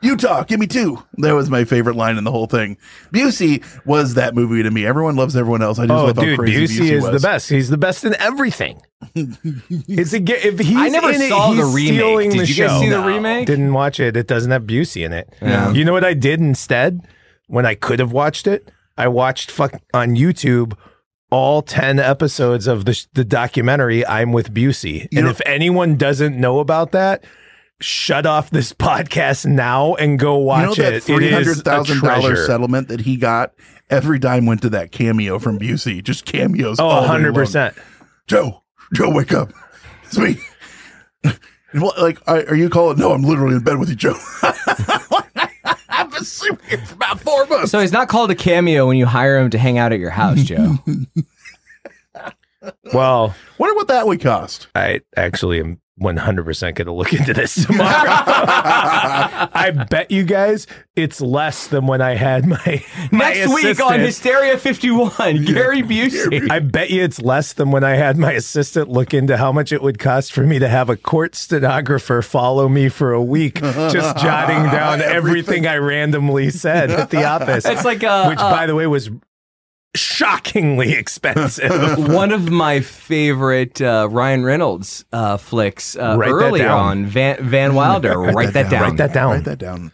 [0.01, 1.03] Utah, give me two.
[1.17, 2.77] That was my favorite line in the whole thing.
[3.13, 4.85] Busey was that movie to me.
[4.85, 5.77] Everyone loves everyone else.
[5.79, 7.49] I just Oh, love how dude, crazy Busey, Busey is the best.
[7.49, 8.81] He's the best in everything.
[9.15, 11.93] it's a ge- if he's I never in it, saw the he's remake.
[11.99, 12.79] stealing Did the you guys show.
[12.81, 13.47] see the remake?
[13.47, 14.17] Didn't watch it.
[14.17, 15.31] It doesn't have Busey in it.
[15.41, 15.71] Yeah.
[15.71, 17.07] You know what I did instead?
[17.47, 20.73] When I could have watched it, I watched fuck on YouTube
[21.29, 25.03] all 10 episodes of the the documentary I'm with Busey.
[25.11, 27.23] You and know- if anyone doesn't know about that,
[27.81, 31.03] shut off this podcast now and go You watch know that it.
[31.03, 33.53] three It hundred is a thousand dollar settlement that he got?
[33.89, 36.01] Every dime went to that cameo from Busey.
[36.01, 36.79] Just cameos.
[36.79, 37.77] Oh, all 100%.
[38.27, 38.63] Joe,
[38.93, 39.51] Joe, wake up!
[40.05, 40.37] It's me.
[41.73, 42.97] What, like, are are you calling?
[42.99, 44.15] No, I'm literally in bed with you, Joe.
[45.87, 47.71] I've been sleeping here for about four months.
[47.71, 50.09] So he's not called a cameo when you hire him to hang out at your
[50.09, 50.75] house, Joe.
[52.93, 54.67] Well, wonder what that would cost.
[54.75, 57.87] I actually am 100% going to look into this tomorrow.
[57.89, 63.99] I bet you guys it's less than when I had my, my Next week on
[63.99, 66.51] Hysteria 51, Gary Busey.
[66.51, 69.71] I bet you it's less than when I had my assistant look into how much
[69.71, 73.61] it would cost for me to have a court stenographer follow me for a week,
[73.61, 77.65] just jotting down everything I randomly said at the office.
[77.65, 79.09] It's like, uh, which, uh, by the way, was
[79.95, 81.71] shockingly expensive.
[82.13, 86.79] One of my favorite uh, Ryan Reynolds uh, flicks uh, Write that earlier down.
[86.79, 88.19] on, Van, Van Wilder.
[88.19, 88.81] Write, that down.
[88.81, 89.31] Write that down.
[89.31, 89.91] Write that down.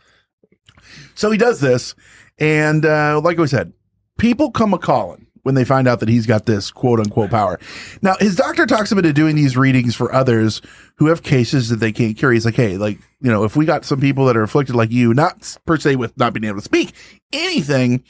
[1.15, 1.95] So he does this,
[2.37, 3.73] and uh, like I said,
[4.19, 7.57] people come a calling when they find out that he's got this quote unquote power.
[8.01, 10.61] Now, his doctor talks him into doing these readings for others
[10.97, 12.33] who have cases that they can't cure.
[12.33, 14.91] He's like, hey, like, you know, if we got some people that are afflicted like
[14.91, 16.93] you, not per se with not being able to speak
[17.31, 18.03] anything,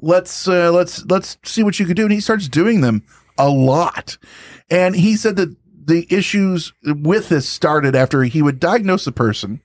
[0.00, 2.04] let's uh, let's let's see what you could do.
[2.04, 3.02] And he starts doing them
[3.38, 4.18] a lot.
[4.70, 5.54] And he said that
[5.86, 9.60] the issues with this started after he would diagnose a person.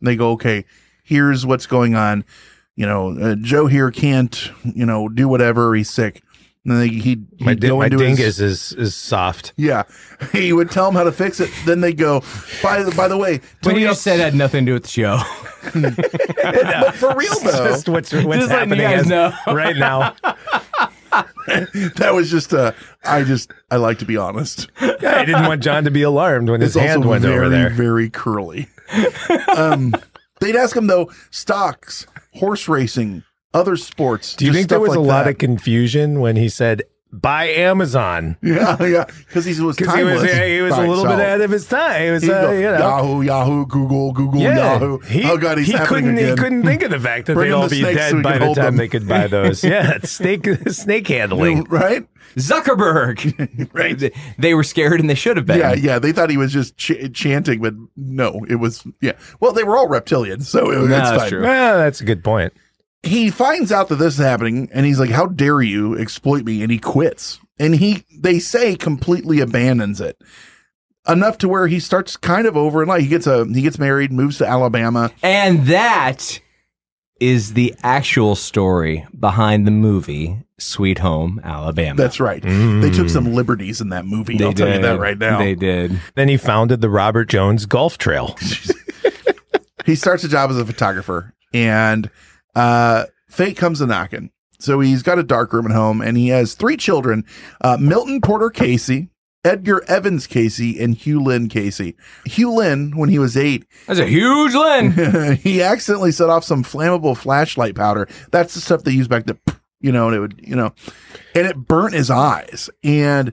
[0.00, 0.64] They go, okay,
[1.02, 2.24] here's what's going on.
[2.76, 5.74] You know, uh, Joe here can't, you know, do whatever.
[5.74, 6.22] He's sick.
[6.68, 9.54] And then they, he'd, my he'd di- go my into his- dingus is, is soft.
[9.56, 9.84] yeah,
[10.32, 11.50] he would tell them how to fix it.
[11.64, 12.20] Then they go,
[12.62, 14.74] by the by the way, What tell you me just said had nothing to do
[14.74, 15.18] with the show.
[16.82, 19.32] but for real though, just what's, what's Just letting you happening guys as- know.
[19.54, 20.14] right now.
[21.96, 22.72] that was just uh,
[23.04, 24.68] I just I like to be honest.
[24.80, 27.48] I didn't want John to be alarmed when his It's hand also went very, over
[27.48, 27.70] there.
[27.70, 28.68] very curly.
[29.56, 29.94] um,
[30.40, 34.34] they'd ask him though, stocks, horse racing, other sports.
[34.34, 35.30] Do you think there was a lot that.
[35.32, 38.36] of confusion when he said buy Amazon?
[38.42, 41.18] Yeah, yeah, because he was Because he was, yeah, he was a little so bit
[41.18, 42.02] ahead of his time.
[42.02, 44.74] He was, uh, go, you know, Yahoo, Yahoo, Google, Google, yeah.
[44.74, 44.98] Yahoo.
[45.00, 46.18] He, oh God, he couldn't.
[46.18, 46.28] again.
[46.30, 48.46] He couldn't think of the fact that they'd all the be dead so by the
[48.46, 48.76] time them.
[48.76, 49.64] they could buy those.
[49.64, 51.64] Yeah, snake snake handling.
[51.70, 52.06] right?
[52.36, 53.68] Zuckerberg.
[53.72, 53.98] Right.
[53.98, 55.58] They, they were scared and they should have been.
[55.58, 55.98] Yeah, yeah.
[55.98, 59.12] They thought he was just ch- chanting, but no, it was yeah.
[59.40, 61.28] Well, they were all reptilians, so it, No, it's that's fine.
[61.30, 61.42] true.
[61.42, 62.52] Well, that's a good point.
[63.02, 66.62] He finds out that this is happening and he's like how dare you exploit me?
[66.62, 67.40] And he quits.
[67.58, 70.20] And he they say completely abandons it.
[71.06, 73.02] Enough to where he starts kind of over in life.
[73.02, 75.10] He gets a he gets married moves to alabama.
[75.22, 76.40] And that
[77.20, 81.96] is the actual story behind the movie Sweet Home Alabama.
[81.96, 82.42] that's right.
[82.42, 82.82] Mm.
[82.82, 84.36] They took some liberties in that movie.
[84.36, 85.38] They i'll tell you that right now.
[85.38, 86.00] They did.
[86.14, 88.36] Then he founded the Robert Jones Golf Trail.
[89.86, 92.10] he starts a job as a photographer and
[92.54, 94.30] uh fate comes a knocking.
[94.60, 97.24] So he's got a dark room at home and he has three children
[97.60, 99.08] uh milton porter Cayce
[99.44, 101.94] edgar evans Cayce and hugh lynn Cayce.
[102.24, 105.36] Hugh lynn when he was eight That's a huge Lynn.
[105.42, 108.08] he accidentally set off some flammable flashlight powder.
[108.30, 109.38] That's the stuff they used back then
[109.80, 110.74] you know and it would you know
[111.34, 112.68] and it burnt his eyes.
[112.82, 113.32] And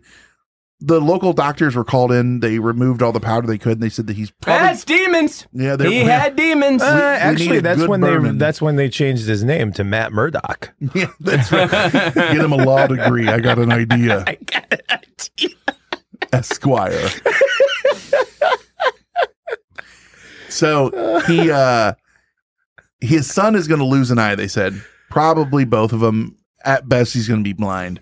[0.81, 3.89] the local doctors were called in they removed all the powder they could and they
[3.89, 5.47] said that he's probably That's demons.
[5.53, 6.81] yeah they're- He had demons.
[6.81, 8.37] Uh, actually, need that's good when Berman.
[8.37, 10.73] they that's when they changed his name to Matt Murdock.
[10.93, 11.71] Yeah, that's right.
[12.13, 13.27] Get him a law degree.
[13.29, 14.23] I got an idea.
[14.27, 14.99] I got an
[15.39, 15.55] idea.
[16.33, 17.07] Esquire.
[20.49, 21.93] so he uh
[23.01, 24.81] his son is going to lose an eye, they said.
[25.09, 26.37] Probably both of them.
[26.63, 28.01] At best, he's going to be blind.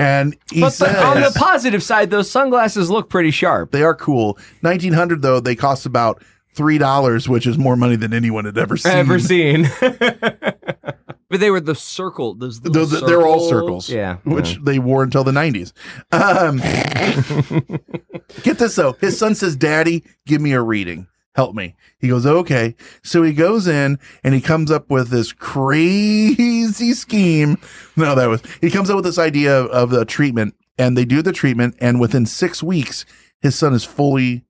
[0.00, 3.70] And he but says the, on the positive side, those sunglasses look pretty sharp.
[3.70, 4.38] they are cool.
[4.62, 6.22] 1900 though, they cost about
[6.56, 8.92] $3, which is more money than anyone had ever seen.
[8.92, 9.70] Ever seen?
[9.80, 12.34] but they were the circle.
[12.34, 13.88] Those Those- they're all circles.
[13.88, 14.16] Yeah.
[14.24, 15.72] which they wore until the 90s.
[16.12, 16.58] Um,
[18.42, 18.92] get this though.
[18.94, 21.06] His son says, Daddy, give me a reading.
[21.34, 21.76] Help me.
[21.98, 22.74] He goes, okay.
[23.02, 27.56] So he goes in and he comes up with this crazy scheme.
[27.96, 31.22] No, that was, he comes up with this idea of, the treatment and they do
[31.22, 31.76] the treatment.
[31.80, 33.04] And within six weeks,
[33.40, 34.44] his son is fully,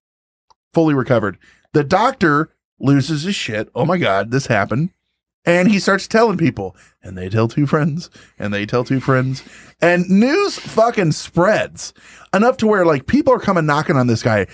[0.72, 1.38] fully recovered.
[1.72, 3.68] The doctor loses his shit.
[3.74, 4.90] Oh my God, this happened.
[5.44, 9.42] And he starts telling people, and they tell two friends, and they tell two friends,
[9.80, 11.94] and news fucking spreads
[12.34, 14.46] enough to where like people are coming knocking on this guy,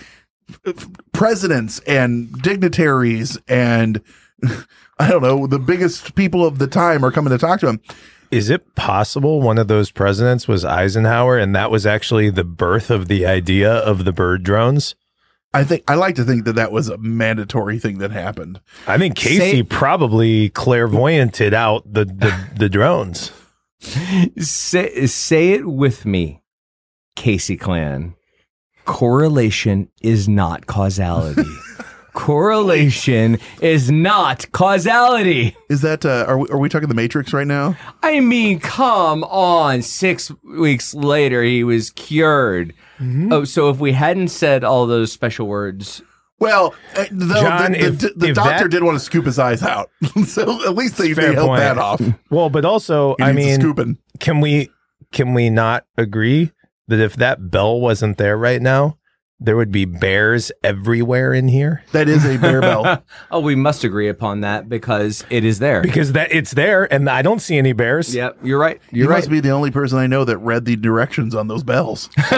[1.13, 4.01] presidents and dignitaries and
[4.99, 7.81] I don't know the biggest people of the time are coming to talk to him.
[8.31, 12.91] Is it possible one of those presidents was Eisenhower and that was actually the birth
[12.91, 14.95] of the idea of the bird drones?
[15.55, 18.61] I think I like to think that that was a mandatory thing that happened.
[18.87, 23.33] I think Cayce Say- probably clairvoyanted out the the, the drones.
[24.39, 26.43] Say say it with me,
[27.15, 28.15] Cayce Clan.
[28.87, 31.43] Correlation is not causality.
[32.15, 35.55] Correlation is not causality.
[35.69, 37.77] Is that uh, are we, are we talking the Matrix right now?
[38.03, 39.83] I mean, come on.
[39.83, 42.73] Six weeks later, he was cured.
[43.31, 46.01] Oh, so if we hadn't said all those special words,
[46.41, 49.27] Well, uh, though John, the, the, if- the if doctor that- did want to scoop
[49.27, 49.91] his eyes out,
[50.27, 52.01] so at least they, they Fair held that off.
[52.31, 53.99] Well, but also, He I mean, scooping.
[54.21, 54.71] can we
[55.13, 56.53] can we not agree
[56.89, 58.99] that if that bell wasn't there right now,
[59.39, 61.85] there would be bears everywhere in here?
[61.93, 63.05] That is a bear bell.
[63.31, 65.83] oh, we must agree upon that because it is there.
[65.83, 68.15] Because that it's there, and I don't see any bears.
[68.15, 68.81] Yep, you're right.
[68.91, 69.19] You You're right.
[69.19, 72.09] must be the only person I know that read the directions on those bells.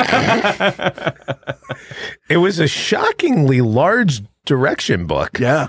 [2.29, 5.39] It was a shockingly large direction book.
[5.39, 5.69] Yeah,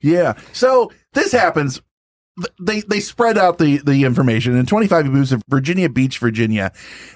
[0.00, 0.34] yeah.
[0.52, 1.82] So this happens.
[2.40, 6.18] Th- They they spread out the the information, and 25 he moves to Virginia Beach,
[6.18, 6.72] Virginia,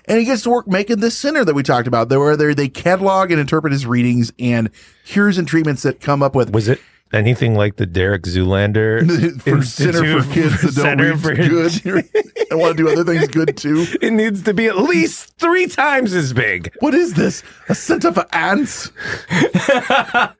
[0.06, 2.08] and he gets to work making this center that we talked about.
[2.08, 4.70] There where they they catalog and interpret his readings and
[5.04, 6.52] cures and treatments that come up with.
[6.52, 6.80] Was it
[7.12, 9.02] anything like the Derek Zoolander
[9.42, 12.08] for Center for Kids that don't Center read for- good
[12.50, 13.86] and want to do other things good too.
[14.00, 16.72] It needs to be at least three times as big.
[16.80, 17.42] What is this?
[17.68, 18.90] A center for ants?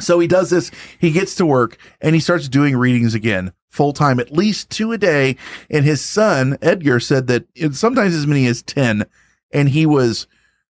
[0.00, 0.70] so he does this.
[0.98, 4.90] He gets to work and he starts doing readings again, full time, at least two
[4.92, 5.36] a day.
[5.70, 9.04] And his son, Edgar, said that sometimes as many as 10.
[9.52, 10.26] And he was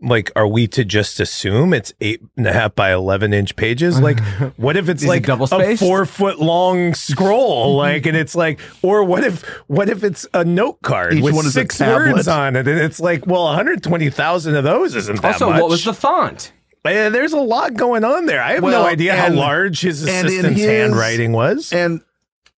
[0.00, 3.98] like, are we to just assume it's eight and a half by 11 inch pages?
[4.06, 4.20] Like,
[4.56, 7.76] what if it's Is it like double a four foot long scroll?
[7.78, 11.34] like, and it's like, or what if, what if it's a note card Each with
[11.34, 12.68] one six words on it?
[12.68, 15.60] And it's like, well, 120,000 of those isn't that also, much.
[15.62, 16.52] what was the font?
[16.84, 18.40] Eh, there's a lot going on there.
[18.40, 21.72] I have Well, no idea how large his assistant's his- handwriting was.
[21.72, 22.00] And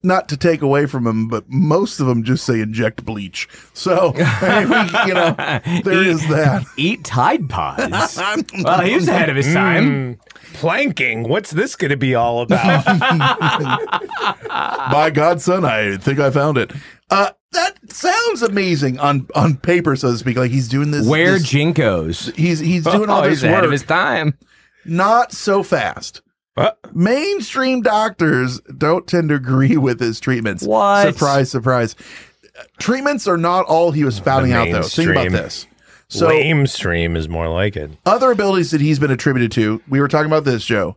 [0.03, 3.49] not to take away from him, but most of them just say inject bleach.
[3.75, 5.35] So, I mean, we, you know,
[5.83, 6.65] there is that.
[6.77, 8.17] Eat Tide Pods.
[8.63, 10.17] well, he was ahead of his time.
[10.17, 10.19] Mm,
[10.55, 11.29] planking.
[11.29, 12.85] What's this going to be all about?
[14.91, 16.73] By God, son, I think I found it.
[17.11, 20.37] Uh, that sounds amazing on on paper, so to speak.
[20.37, 21.07] Like he's doing this.
[21.07, 22.35] Wear this- Jinkos.
[22.37, 24.37] he's he's doing all oh, this he's ahead of his time.
[24.85, 26.21] Not so fast.
[26.59, 30.65] Uh, Mainstream doctors don't tend to agree with his treatments.
[30.65, 31.13] What?
[31.15, 31.95] Surprise, surprise.
[32.79, 34.83] Treatments are not all he was spouting out, though.
[34.83, 35.67] Think about this.
[36.09, 37.91] So, Lame stream is more like it.
[38.07, 40.97] other abilities that he's been attributed to, we were talking about this, Joe.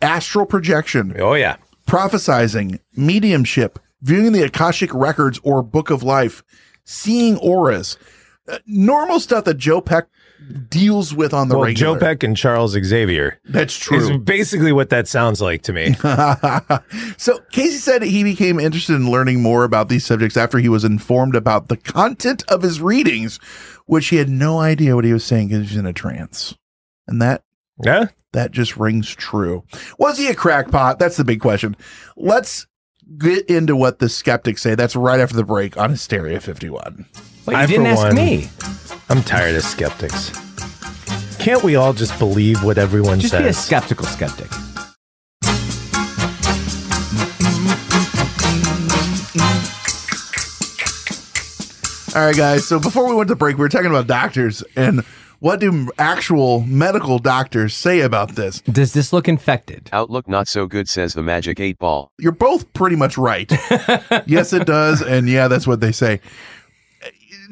[0.00, 1.56] Astral projection, Oh yeah.
[1.86, 6.42] prophesizing, mediumship, viewing the Akashic records or book of life,
[6.84, 7.98] seeing auras,
[8.48, 10.08] uh, normal stuff that Joe Peck
[10.68, 11.94] deals with on the Well, regular.
[11.94, 13.98] Joe Peck and Charles Xavier That's true.
[13.98, 15.94] is basically what that sounds like to me.
[17.16, 20.84] so Cayce said he became interested in learning more about these subjects after he was
[20.84, 23.38] informed about the content of his readings,
[23.86, 26.56] which he had no idea what he was saying because he was in a trance.
[27.06, 27.44] And that
[27.84, 28.06] yeah.
[28.32, 29.64] that just rings true.
[29.98, 30.98] Was he a crackpot?
[30.98, 31.76] That's the big question.
[32.16, 32.66] Let's
[33.18, 34.74] get into what the skeptics say.
[34.74, 37.06] That's right after the break on Hysteria 51.
[37.46, 38.48] Wait, you I, didn't ask one- me.
[39.08, 40.30] I'm tired of skeptics.
[41.38, 43.30] Can't we all just believe what everyone says?
[43.32, 44.48] Just be a skeptical skeptic.
[52.14, 52.66] All right, guys.
[52.68, 55.00] So before we went to break, we were talking about doctors, and
[55.38, 58.60] What do actual medical doctors say about this?
[58.60, 59.88] Does this look infected?
[59.92, 62.12] Outlook not so good, says the Magic 8 Ball.
[62.20, 63.50] You're both pretty much right.
[64.26, 66.20] yes, it does, and yeah, that's what they say.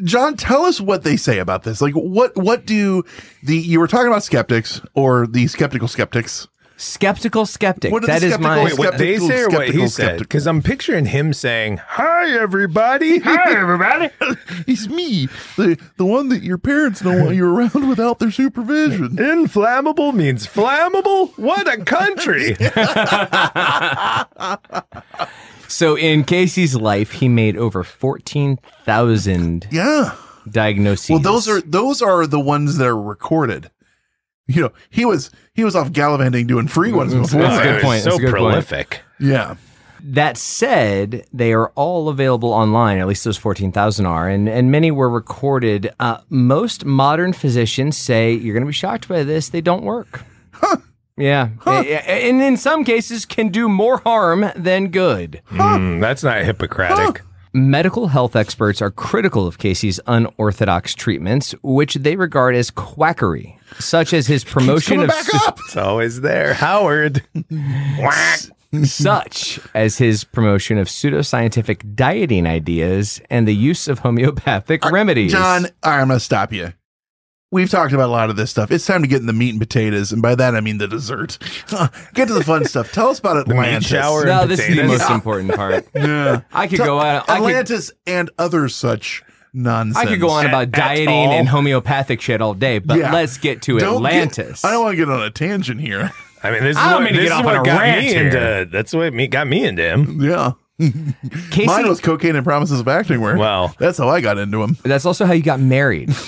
[0.04, 1.80] John, tell us what they say about this.
[1.80, 3.04] Like, what what do
[3.42, 6.48] the you were talking about skeptics or the skeptical skeptics?
[6.76, 7.92] Skeptical skeptic.
[7.92, 8.54] What are That the is my.
[8.56, 10.18] skeptical- Wait, what they Skeptical, say or what he said?
[10.18, 13.18] Because I'm picturing him saying, "Hi, everybody.
[13.24, 14.08] Hi, everybody."
[14.66, 15.26] It's me,
[15.56, 19.18] the the one that your parents don't want you around without their supervision.
[19.22, 21.36] Inflammable means flammable.
[21.36, 22.56] What a country!
[25.70, 30.14] So in Cayce's life, he made over fourteen thousand Yeah.
[30.50, 31.10] diagnoses.
[31.10, 33.70] Well, those are those are the ones that are recorded.
[34.46, 37.40] You know, he was he was off gallivanting doing free ones before.
[37.42, 38.02] that's a good point.
[38.02, 38.42] So That's a good point.
[38.42, 39.00] prolific.
[39.20, 39.54] Yeah.
[40.02, 42.98] That said, they are all available online.
[42.98, 45.92] At least those fourteen thousand are, and and many were recorded.
[46.00, 49.50] Uh, most modern physicians say you're going to be shocked by this.
[49.50, 50.22] They don't work.
[51.20, 55.42] Yeah, A- a- and in some cases can do more harm than good.
[55.50, 57.22] Mm, that's not Hippocratic.
[57.52, 64.12] Medical health experts are critical of Cayce's unorthodox treatments, which they regard as quackery, such
[64.12, 65.58] as his promotion coming of back su- up.
[65.66, 67.22] It's always there, Howard.
[68.84, 75.32] such as his promotion of pseudoscientific dieting ideas and the use of homeopathic remedies.
[75.32, 76.72] John, I'm going to stop you.
[77.52, 78.70] We've talked about a lot of this stuff.
[78.70, 80.86] It's time to get in the meat and potatoes, and by that I mean the
[80.86, 81.36] dessert.
[82.14, 82.92] get to the fun stuff.
[82.92, 83.88] Tell us about meat Atlantis.
[83.88, 84.24] shower.
[84.24, 84.98] no, and this is the potatoes.
[85.00, 85.86] most important part.
[85.94, 86.42] Yeah.
[86.52, 87.06] I could Tell- go on.
[87.06, 89.96] I could, Atlantis and other such nonsense.
[89.96, 91.32] I could go on about At- at dieting all.
[91.32, 93.12] and homeopathic shit all day, but Yeah.
[93.12, 94.64] let's get to Don't get- Atlantis.
[94.64, 96.12] I don't want to get on a tangent here.
[96.44, 98.02] I mean, this is I don't what, mean to this get is what got me
[98.08, 98.26] here.
[98.26, 98.68] into.
[98.70, 100.22] That's what me got me into him.
[100.22, 100.52] Yeah.
[101.50, 103.38] Cayce, Mine was cocaine and promises of acting work.
[103.38, 103.74] Well.
[103.78, 104.78] that's how I got into him.
[104.84, 106.14] that's also how you got married.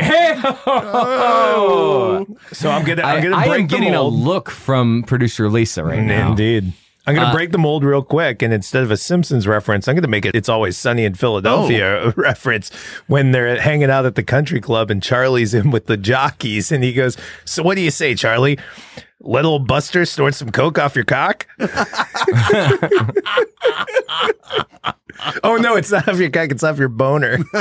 [0.00, 2.26] hey, Oh.
[2.52, 5.48] So I'm gonna I, I'm gonna I break am the getting a look from producer
[5.50, 6.30] Lisa right now.
[6.30, 6.72] Indeed.
[7.06, 8.42] I'm going to Uh, break the mold real quick.
[8.42, 11.14] And instead of a Simpsons reference, I'm going to make it It's Always Sunny in
[11.14, 12.70] Philadelphia reference
[13.06, 16.70] when they're hanging out at the country club and Charlie's in with the jockeys.
[16.70, 18.58] And he goes, So what do you say, Charlie?
[19.20, 21.46] Let old Buster snort some coke off your cock?
[25.42, 26.50] oh, no, it's not off your cock.
[26.50, 27.38] It's off your boner.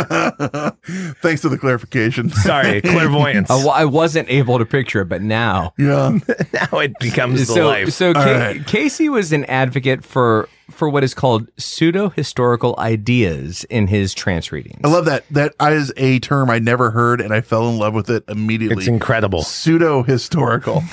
[1.22, 2.30] Thanks for the clarification.
[2.30, 3.50] Sorry, clairvoyance.
[3.50, 5.74] I, wa- I wasn't able to picture it, but now.
[5.78, 6.18] yeah.
[6.54, 7.90] now it becomes the so, life.
[7.92, 8.66] so Ca- right.
[8.68, 14.52] Cayce was an advocate for for what is called pseudo historical ideas in his trance
[14.52, 14.82] readings.
[14.84, 15.24] I love that.
[15.32, 18.78] That is a term I never heard, and I fell in love with it immediately.
[18.78, 19.44] it's incredible.
[19.44, 20.84] Pseudo historical.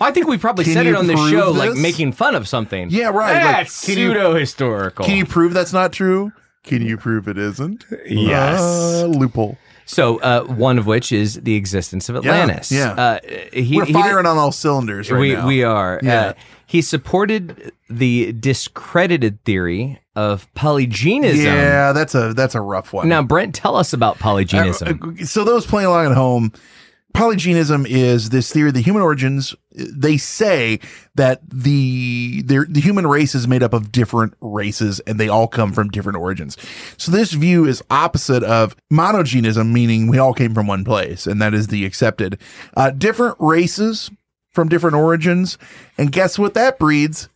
[0.00, 1.78] I think we probably Can said it you on the prove show, like this?
[1.80, 2.88] making fun of something.
[2.90, 3.32] Yeah, right.
[3.34, 5.04] Like, That's can you- pseudo historical.
[5.04, 6.32] Can you prove that's not true?
[6.64, 7.84] Can you prove it isn't?
[8.06, 8.60] Yes.
[8.60, 9.58] Uh, loophole.
[9.86, 12.72] So, uh, one of which is the existence of Atlantis.
[12.72, 12.92] yeah.
[12.92, 13.18] Uh,
[13.52, 15.46] he, We're he firing did- on all cylinders right we now.
[15.46, 16.00] we are.
[16.02, 16.20] Yeah.
[16.20, 16.32] Uh,
[16.66, 21.44] he supported the discredited theory of polygenism.
[21.44, 23.08] Yeah, that's a that's a rough one.
[23.10, 25.20] Now, Brent, tell us about polygenism.
[25.20, 26.52] Uh, so those playing along at home,
[27.14, 29.54] polygenism is this theory of the human origins.
[29.74, 30.80] They say
[31.16, 35.72] that the the human race is made up of different races and they all come
[35.72, 36.56] from different origins.
[36.96, 41.42] So this view is opposite of monogenism, meaning we all came from one place, and
[41.42, 42.38] that is the accepted.
[42.76, 44.10] Uh, different races
[44.50, 45.58] from different origins,
[45.98, 47.28] and guess what that breeds?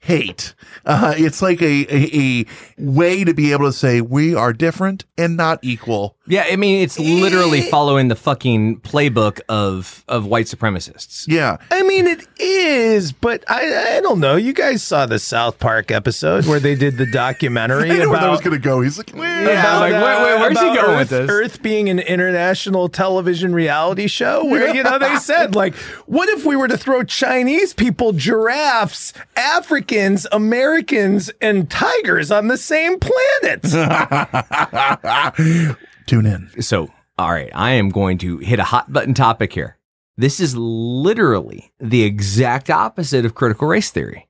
[0.00, 0.54] Hate.
[0.84, 2.46] Uh, it's like a, a, a
[2.78, 6.16] way to be able to say we are different and not equal.
[6.28, 11.26] yeah, I mean, it's literally following the fucking playbook of of white supremacists.
[11.26, 11.56] Yeah.
[11.72, 14.36] I mean, it is, but I I don't know.
[14.36, 18.08] You guys saw the South Park episode where they did the documentary I know where
[18.10, 18.82] about that was going to go.
[18.82, 21.30] He's like, Yeah, I was like, wait, wait, where's he going Earth, with this?
[21.30, 25.74] Earth being an international television reality show where, you know, they said, like,
[26.06, 29.12] what if we were to throw Chinese people, giraffes,
[29.86, 33.62] Africans, Americans, and tigers on the same planet?
[36.06, 36.50] tune in.
[36.60, 39.78] So, all right, I am going to hit a hot button topic here.
[40.16, 44.26] This is literally the exact opposite of critical race theory.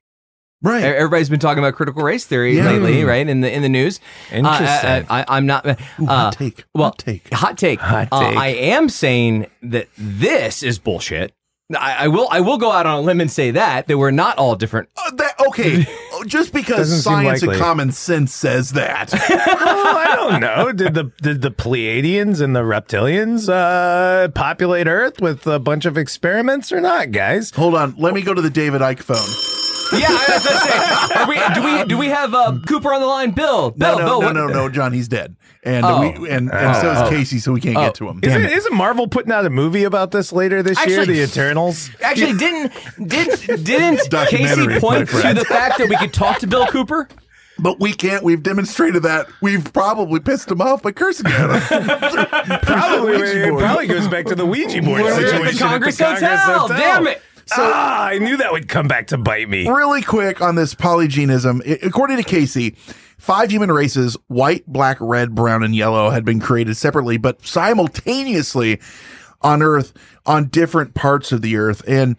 [0.61, 0.85] Right.
[0.85, 2.73] Everybody's been talking about critical race theory Yeah.
[2.73, 3.27] lately, right?
[3.27, 3.99] In the in the news.
[4.31, 4.91] Interesting.
[4.91, 5.65] Uh, I, I, am not.
[5.67, 6.65] Uh, Ooh, hot take.
[6.75, 7.33] Well, Hot take.
[7.33, 7.81] Hot take.
[7.81, 8.37] Hot Uh, take.
[8.37, 11.33] I am saying that this is bullshit.
[11.75, 12.29] I, I will.
[12.31, 14.89] I will go out on a limb and say that that we're not all different.
[14.97, 15.85] Uh, that, okay,
[16.27, 19.13] just because science and common sense says that.
[19.13, 20.71] well, I don't know.
[20.71, 25.99] Did the did the Pleiadians and the reptilians uh, populate Earth with a bunch of
[25.99, 27.51] experiments or not, guys?
[27.51, 29.66] Hold on, let me go to the David Icke phone.
[29.93, 33.01] Yeah, I was gonna say, are we, do we do we have uh, Cooper on
[33.01, 33.31] the line?
[33.31, 34.21] Bill, Bill, no, no, Bill.
[34.21, 36.01] no, what- no, no, John, he's dead, and Oh.
[36.01, 37.09] we and, and so is Oh.
[37.09, 37.83] Cayce, so we can't Oh.
[37.83, 38.21] get to him.
[38.23, 38.53] Isn't, it.
[38.53, 41.01] isn't Marvel putting out a movie about this later this year?
[41.01, 41.91] Actually- The Eternals.
[42.03, 42.73] Actually, didn't
[43.07, 45.39] did didn't Documentary, Cayce point my to friend.
[45.39, 47.09] the fact that we could talk to Bill Cooper?
[47.59, 48.23] But we can't.
[48.23, 49.29] We've demonstrated that.
[49.41, 52.61] We've probably pissed him off by cursing at him.
[52.61, 53.63] Probably, Ouija it board.
[53.63, 56.69] probably goes back to the Ouija board We're at the situation Congress Hotel.
[56.69, 57.23] Damn it.
[57.53, 59.69] Ah, I knew that would come back to bite me.
[59.69, 61.85] really quick on this polygenism.
[61.85, 62.73] According to Cayce,
[63.19, 68.81] five human races, white, black, red, brown, and yellow, had been created separately, but simultaneously
[69.43, 69.93] on Earth,
[70.25, 71.83] on different parts of the Earth.
[71.87, 72.17] And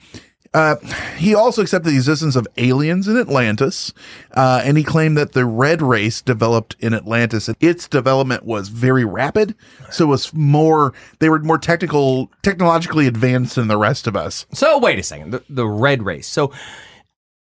[0.53, 0.75] uh,
[1.17, 3.93] he also accepted the existence of aliens in Atlantis,
[4.35, 7.47] uh, and he claimed that the red race developed in Atlantis.
[7.47, 9.55] And Its development was very rapid,
[9.91, 10.93] so it was more.
[11.19, 14.45] They were more technical, technologically advanced than the rest of us.
[14.53, 15.31] So wait a second.
[15.31, 16.27] The, the red race.
[16.27, 16.51] So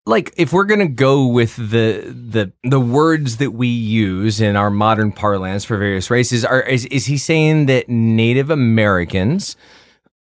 [0.06, 4.70] like if we're gonna go with the the the words that we use in our
[4.70, 9.56] modern parlance for various races, are is, is he saying that Native Americans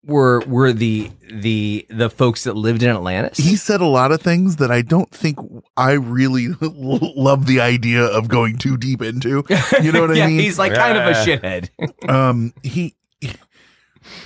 [0.05, 3.39] were were the the the folks that lived in Atlantis?
[3.39, 5.39] he said a lot of things that I don't think
[5.77, 9.45] I really love the idea of going too deep into.
[9.83, 10.39] You know what I mean?
[10.41, 11.25] he's like kind of a Yeah.
[11.25, 12.09] shithead.
[12.11, 12.95] um, he.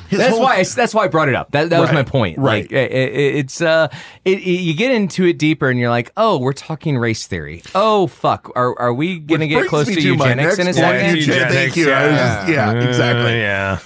[0.09, 1.51] His That's whole- why I, that's why I brought it up.
[1.51, 2.39] That that was my point.
[2.39, 2.63] right.
[2.63, 3.89] Like it, it- it's uh,
[4.25, 7.63] it, it- you get into it deeper, and you're like, oh, we're talking race theory.
[7.75, 10.61] Oh fuck, are are we gonna Which get brings close to to my eugenics in
[10.63, 11.17] a next second?
[11.17, 11.53] point.
[11.53, 11.93] Thank you.
[11.93, 13.33] I was just- yeah, Uh, exactly.
[13.35, 13.79] yeah.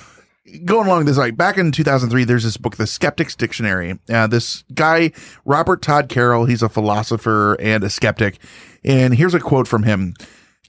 [0.65, 3.99] Going along this like back in 2003 there's this book the skeptics dictionary.
[4.09, 5.13] Uh, this guy
[5.45, 8.39] robert todd carroll he's a philosopher and a skeptic.
[8.85, 10.15] And here's a quote from him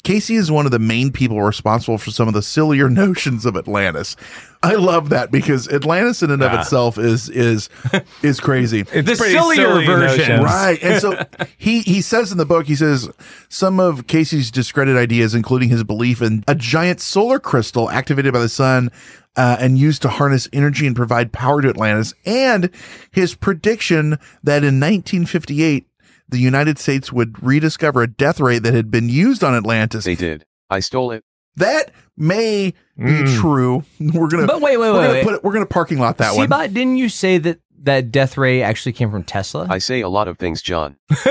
[0.03, 3.55] Cayce is one of the main people responsible for some of the sillier notions of
[3.55, 4.15] atlantis
[4.63, 6.61] i love that because atlantis in and of Ah.
[6.61, 7.69] itself is is
[8.23, 10.41] is crazy It's The sillier silly version.
[10.43, 10.81] Right.
[10.83, 11.23] And so
[11.57, 13.09] he he says in the book, he says
[13.49, 18.39] some of Cayce's discredited ideas, including his belief in a giant solar crystal activated by
[18.39, 18.89] the sun
[19.35, 22.69] uh, and used to harness energy and provide power to Atlantis, and
[23.11, 25.87] his prediction that in 1958
[26.31, 30.05] the United States would rediscover a death ray that had been used on Atlantis.
[30.05, 30.45] They did.
[30.69, 31.23] I stole it.
[31.57, 33.39] That may be Mm.
[33.39, 33.83] true.
[33.99, 35.23] We're gonna But wait, wait, we're wait, gonna wait.
[35.23, 36.47] put it, we're gonna parking lot that one.
[36.47, 39.67] Seabot, didn't you say that that death ray actually came from Tesla?
[39.69, 40.95] I say a lot of things, John.
[41.09, 41.23] also,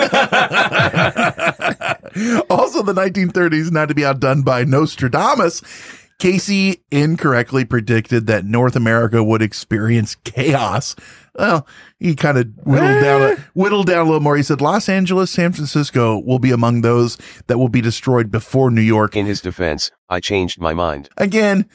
[2.82, 5.62] the 1930s, not to be outdone by Nostradamus,
[6.18, 10.94] Cayce incorrectly predicted that North America would experience chaos.
[11.40, 11.66] Well,
[11.98, 14.36] he kind of whittled down, a, whittled down a little more.
[14.36, 17.16] He said Los Angeles, San Francisco will be among those
[17.46, 19.16] that will be destroyed before New York.
[19.16, 21.08] In his defense, I changed my mind.
[21.16, 21.66] Again,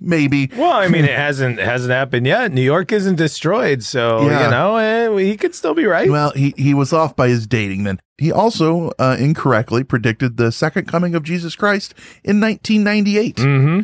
[0.00, 0.50] maybe.
[0.56, 2.52] Well, I mean, it hasn't it hasn't happened yet.
[2.52, 4.44] New York isn't destroyed, so Yeah.
[4.44, 6.10] you know eh, he could still be right.
[6.10, 8.00] Well, he, he was off by his dating then.
[8.18, 13.36] He also uh, incorrectly predicted the second coming of Jesus Christ in 1998.
[13.36, 13.80] mm-hmm.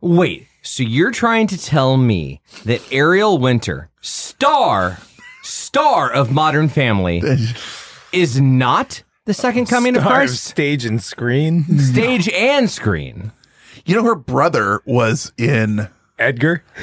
[0.00, 4.98] Wait, so you're trying to tell me that Ariel Winter, star,
[5.42, 7.22] star of Modern Family,
[8.12, 10.44] is not the second coming of Star of Christ?
[10.44, 11.64] stage and screen.
[11.78, 13.32] Stage and screen.
[13.86, 15.88] You know, her brother was in.
[16.18, 16.62] Edgar.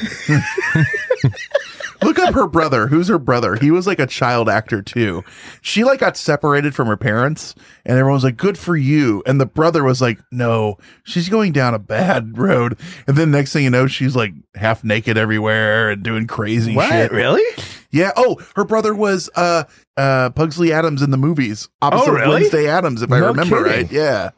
[2.03, 2.87] Look up her brother.
[2.87, 3.55] Who's her brother?
[3.57, 5.23] He was like a child actor too.
[5.61, 7.53] She like got separated from her parents,
[7.85, 11.51] and everyone was like, "Good for you." And the brother was like, "No, she's going
[11.51, 12.75] down a bad road."
[13.05, 16.89] And then next thing you know, she's like half naked everywhere and doing crazy What?
[16.89, 17.11] shit.
[17.11, 17.43] Really?
[17.91, 18.11] Yeah.
[18.17, 19.65] Oh, her brother was uh
[19.95, 21.69] uh Pugsley Addams in the movies.
[21.83, 22.29] Opposite Oh, of really?
[22.41, 23.63] Wednesday Addams, if I remember kidding.
[23.83, 23.91] right.
[23.91, 24.31] Yeah.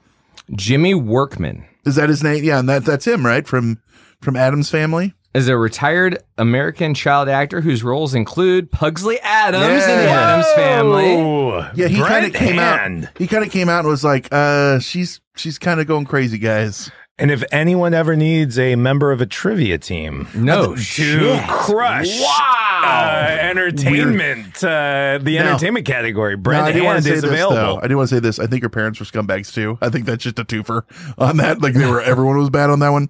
[0.54, 2.44] Jimmy Workman Is that his name?
[2.44, 3.48] Yeah, and that that's him, right?
[3.48, 3.80] From
[4.24, 5.14] from Addams family.
[5.36, 10.22] is a retired American child actor whose roles include Pugsley Addams in the Yeah.
[10.22, 11.16] Addams Family.
[11.16, 13.06] Oh, Yeah, he kind of came Hand.
[13.06, 13.18] out.
[13.18, 16.38] He kind of came out and was like, "Uh, she's she's kind of going crazy,
[16.38, 21.44] guys." And if anyone ever needs a member of a trivia team No to shit.
[21.48, 22.82] crush Wow.
[22.86, 27.16] uh, entertainment, uh, the Now- entertainment category, No, Brent I do want Hand to say
[27.16, 27.56] is this available.
[27.56, 27.80] though.
[27.84, 28.40] I do want to say this.
[28.40, 29.78] I think her parents were scumbags too.
[29.82, 30.84] I think that's just a twofer
[31.18, 31.62] on that.
[31.62, 33.10] Like they were, everyone was bad on that one.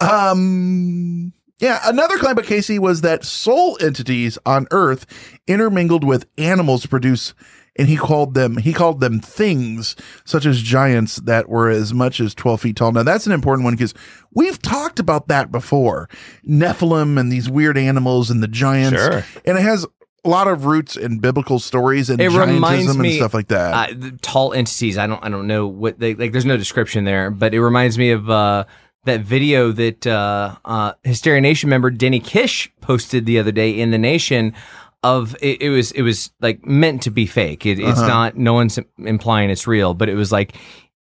[0.00, 1.32] Um.
[1.60, 5.06] Yeah, another claim by Cayce was that soul entities on Earth
[5.46, 7.32] intermingled with animals to produce,
[7.76, 12.18] and he called them he called them things such as giants that were as much
[12.20, 12.90] as twelve feet tall.
[12.92, 13.94] Now that's an important one because
[14.34, 16.08] we've talked about that before,
[16.46, 19.24] Nephilim and these weird animals and the giants, Sure.
[19.46, 19.86] and it has
[20.24, 23.90] a lot of roots in biblical stories and It giantism me and stuff like that.
[23.92, 24.98] Uh, tall entities.
[24.98, 25.24] I don't.
[25.24, 26.32] I don't know what they like.
[26.32, 28.64] There's no description there, but it reminds me of uh,
[29.04, 33.90] that video that uh, uh, Hysteria Nation member Denny Kish posted the other day in
[33.90, 34.54] the Nation
[35.02, 37.66] of it, it was it was like meant to be fake.
[37.66, 38.08] It, It's Uh-huh.
[38.08, 38.36] not.
[38.36, 40.56] No one's implying it's real, but it was like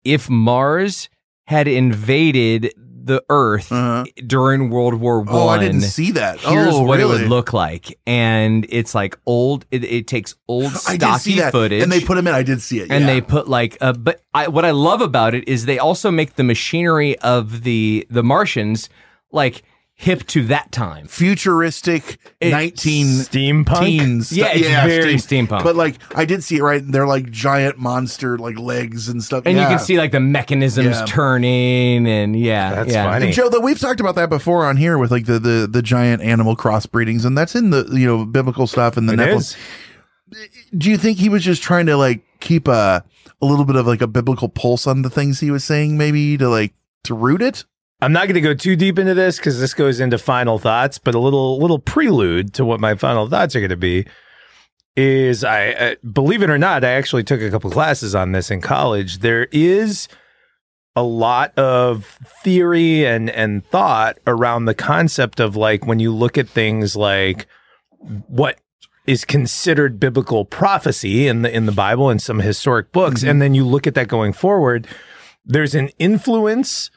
[0.05, 1.09] if Mars
[1.47, 2.73] had invaded
[3.09, 3.73] the Earth
[4.27, 5.29] during World War One.
[5.29, 5.45] Uh-huh.
[5.47, 6.39] Oh, I didn't see that.
[6.39, 9.67] Here's Oh, what it would look like, and it's like old.
[9.73, 12.35] It, it takes old I did stocky footage, and they put him in.
[12.35, 13.15] I did see it, and yeah.
[13.15, 16.37] they put like uh, but I, what I love about it is they also make
[16.37, 18.89] the machinery of the the Martians
[19.33, 19.63] like
[20.01, 21.09] hip to that time.
[21.09, 23.81] futuristic It's nineteen steampunk?
[23.85, 24.31] teens.
[24.33, 25.65] Yeah, it's very steampunk.
[25.65, 26.81] But like, I did see it right.
[26.87, 29.43] They're like giant monster like legs and stuff.
[29.45, 29.65] And Yeah.
[29.65, 31.05] you can see like the mechanisms Yeah.
[31.05, 33.11] turning and yeah, That's yeah.
[33.11, 33.33] funny.
[33.33, 36.23] Joe, though we've talked about that before on here with like the the the giant
[36.23, 39.37] animal crossbreedings, and that's in the you know biblical stuff and the It Nephilim.
[39.39, 39.57] is.
[40.77, 43.03] Do you think he was just trying to like keep a
[43.43, 46.37] a little bit of like a biblical pulse on the things he was saying, maybe
[46.39, 46.73] to like
[47.05, 47.65] to root it?
[48.01, 50.99] I'm not going to go too deep into this because this goes into final thoughts,
[50.99, 54.07] but a little little prelude to what my final thoughts are going to be
[54.97, 58.51] is I uh, believe it or not, I actually took a couple classes on this
[58.51, 59.19] in college.
[59.19, 60.09] There is
[60.95, 66.39] a lot of theory and and thought around the concept of like when you look
[66.39, 67.47] at things like
[68.27, 68.61] what
[69.07, 73.55] is considered biblical prophecy in the in the Bible and some historic books and then
[73.55, 74.87] you look at that going forward
[75.45, 76.91] there's an influence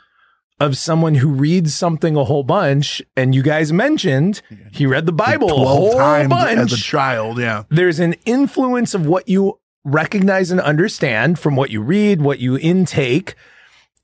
[0.62, 5.12] of someone who reads something a whole bunch and you guys mentioned he read the
[5.12, 7.40] Bible a whole bunch as a child.
[7.40, 12.38] Yeah, there's an influence of what you recognize and understand from what you read, what
[12.40, 13.34] you intake,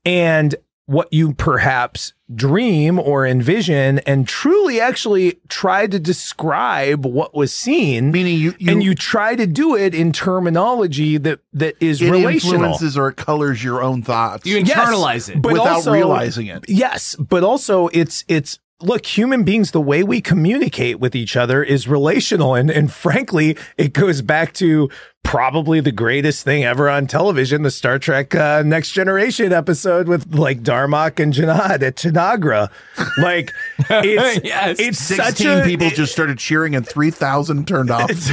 [0.04, 0.56] and
[0.88, 8.10] what you perhaps dream or envision and truly actually try to describe what was seen.
[8.10, 12.10] meaning you, you and you try to do it in terminology that that is it
[12.10, 12.54] relational.
[12.54, 14.46] influences or it colors your own thoughts.
[14.46, 15.42] You internalize it.
[15.42, 16.64] but without also- realizing it.
[16.68, 21.62] Yes, but also it's it's look, human beings, the way we communicate with each other
[21.62, 24.88] is relational, and and frankly, it goes back to
[25.24, 30.34] probably the greatest thing ever on television, the Star Trek uh, Next Generation episode with
[30.34, 32.70] like Darmok and Jalad at Tanagra.
[33.18, 33.52] Like
[33.90, 34.78] it's Yes.
[34.80, 38.08] it's such Sixteen a people just started cheering, and three thousand turned off.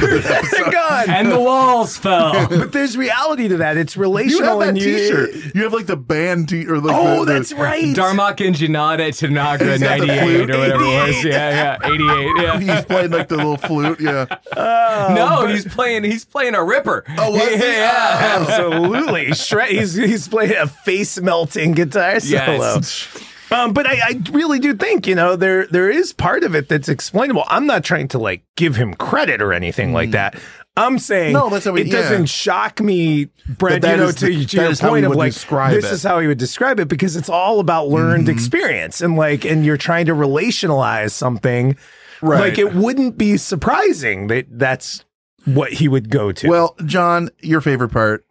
[0.72, 1.08] God.
[1.10, 2.48] and the walls fell.
[2.48, 3.76] but there's reality to that.
[3.76, 4.38] It's relational.
[4.40, 4.96] you have relational, that and you.
[5.34, 5.54] T-shirt.
[5.54, 7.94] You have like the band T or like Oh, the, the- that's right.
[7.94, 11.24] Darmok and Janada at Tanagra He's got the 98 or whatever it was.
[11.24, 12.42] Yeah, yeah, 88.
[12.42, 12.76] Yeah.
[12.76, 14.00] He's playing like the little flute.
[14.00, 14.24] Yeah.
[14.56, 17.04] no, he's playing he's playing a ripper.
[17.18, 17.56] Oh, was he?
[17.66, 19.32] Yeah, absolutely.
[19.32, 22.80] Shred, he's he's playing a face melting guitar solo.
[23.48, 26.68] Um, but I, I really do think you know there there is part of it
[26.68, 27.44] that's explainable.
[27.46, 30.36] I'm not trying to like give him credit or anything like that.
[30.78, 31.32] I'm saying.
[31.32, 33.80] No, that's not what- it doesn't shock me, Brent.
[33.80, 35.84] that You know, to, the- to your how point of like this it.
[35.92, 39.64] is how he would describe it because it's all about learned experience and like and
[39.64, 41.78] you're trying to relationalize something.
[42.20, 42.40] Right.
[42.40, 45.04] Like it wouldn't be surprising that that's
[45.46, 46.48] what he would go to.
[46.48, 48.26] Well, John, your favorite part.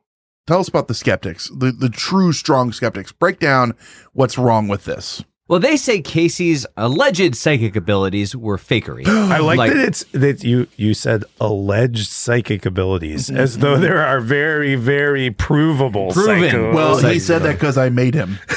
[0.47, 3.11] Tell us about the skeptics, the the true strong skeptics.
[3.11, 3.73] Break down
[4.13, 5.23] what's wrong with this.
[5.47, 9.05] Well, they say Cayce's alleged psychic abilities were fakery.
[9.07, 13.37] I like, that it's that you you said alleged psychic abilities mm-hmm.
[13.37, 16.11] as though there are very very provable.
[16.11, 16.49] Proven.
[16.49, 18.39] psycho- Well, he said that because I made him.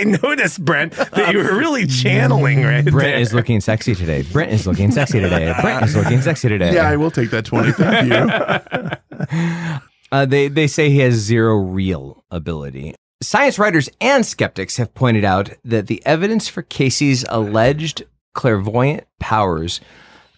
[0.00, 3.18] I noticed, Brent, that you were really channeling right Brent there.
[3.18, 4.22] is looking sexy today.
[4.22, 5.54] Brent is looking sexy today.
[5.60, 6.74] Brent is looking sexy today.
[6.74, 7.72] Yeah, I will take that twenty.
[7.72, 9.76] Thank you.
[10.12, 12.94] Uh, they they say he has zero real ability.
[13.22, 19.80] Science writers and skeptics have pointed out that the evidence for Cayce's alleged clairvoyant powers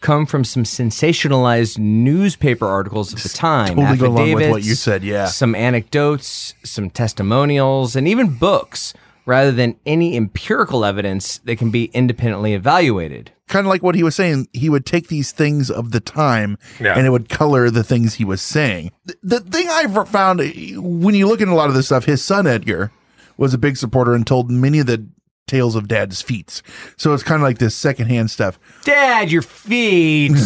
[0.00, 4.74] come from some sensationalized newspaper articles of the time, Totally go along with what you
[4.76, 5.26] said, yeah.
[5.26, 8.94] some anecdotes, some testimonials, and even books,
[9.28, 13.30] rather than any empirical evidence that can be independently evaluated.
[13.46, 14.48] kind of like what he was saying.
[14.54, 16.94] He would take these things of the time Yeah.
[16.96, 18.90] and it would color the things he was saying.
[19.04, 20.40] The, the thing I've found
[20.76, 22.90] when you look at a lot of this stuff, his son Edgar
[23.36, 25.06] was a big supporter and told many of the
[25.46, 26.62] tales of dad's feats.
[26.96, 28.58] So it's kind of like this secondhand stuff.
[28.84, 30.36] Dad, your feet.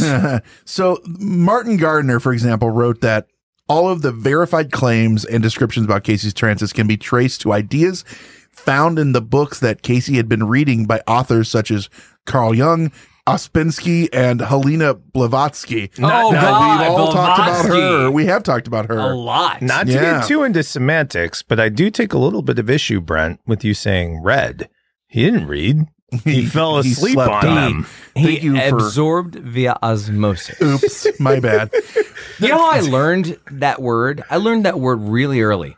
[0.64, 3.29] so Martin Gardner, for example, wrote that
[3.68, 8.04] all of the verified claims and descriptions about Cayce's trances can be traced to ideas
[8.53, 11.88] found in the books that Cayce had been reading by authors such as
[12.26, 12.92] Carl Jung,
[13.26, 15.91] Ouspensky, and Helena Blavatsky.
[15.99, 18.11] Oh, God, we've all talked about her.
[18.11, 18.99] We have talked about her.
[18.99, 19.62] A lot.
[19.62, 20.20] Not to Yeah.
[20.20, 23.64] get too into semantics, but I do take a little bit of issue, Brent, with
[23.64, 24.68] you saying read.
[25.07, 25.87] He didn't read.
[26.24, 27.87] He, fell asleep slept on on them.
[28.14, 30.61] He Thank you for- absorbed via osmosis.
[30.61, 31.70] Oops, my bad.
[32.38, 34.24] You know how I learned that word?
[34.29, 35.76] I learned that word really early.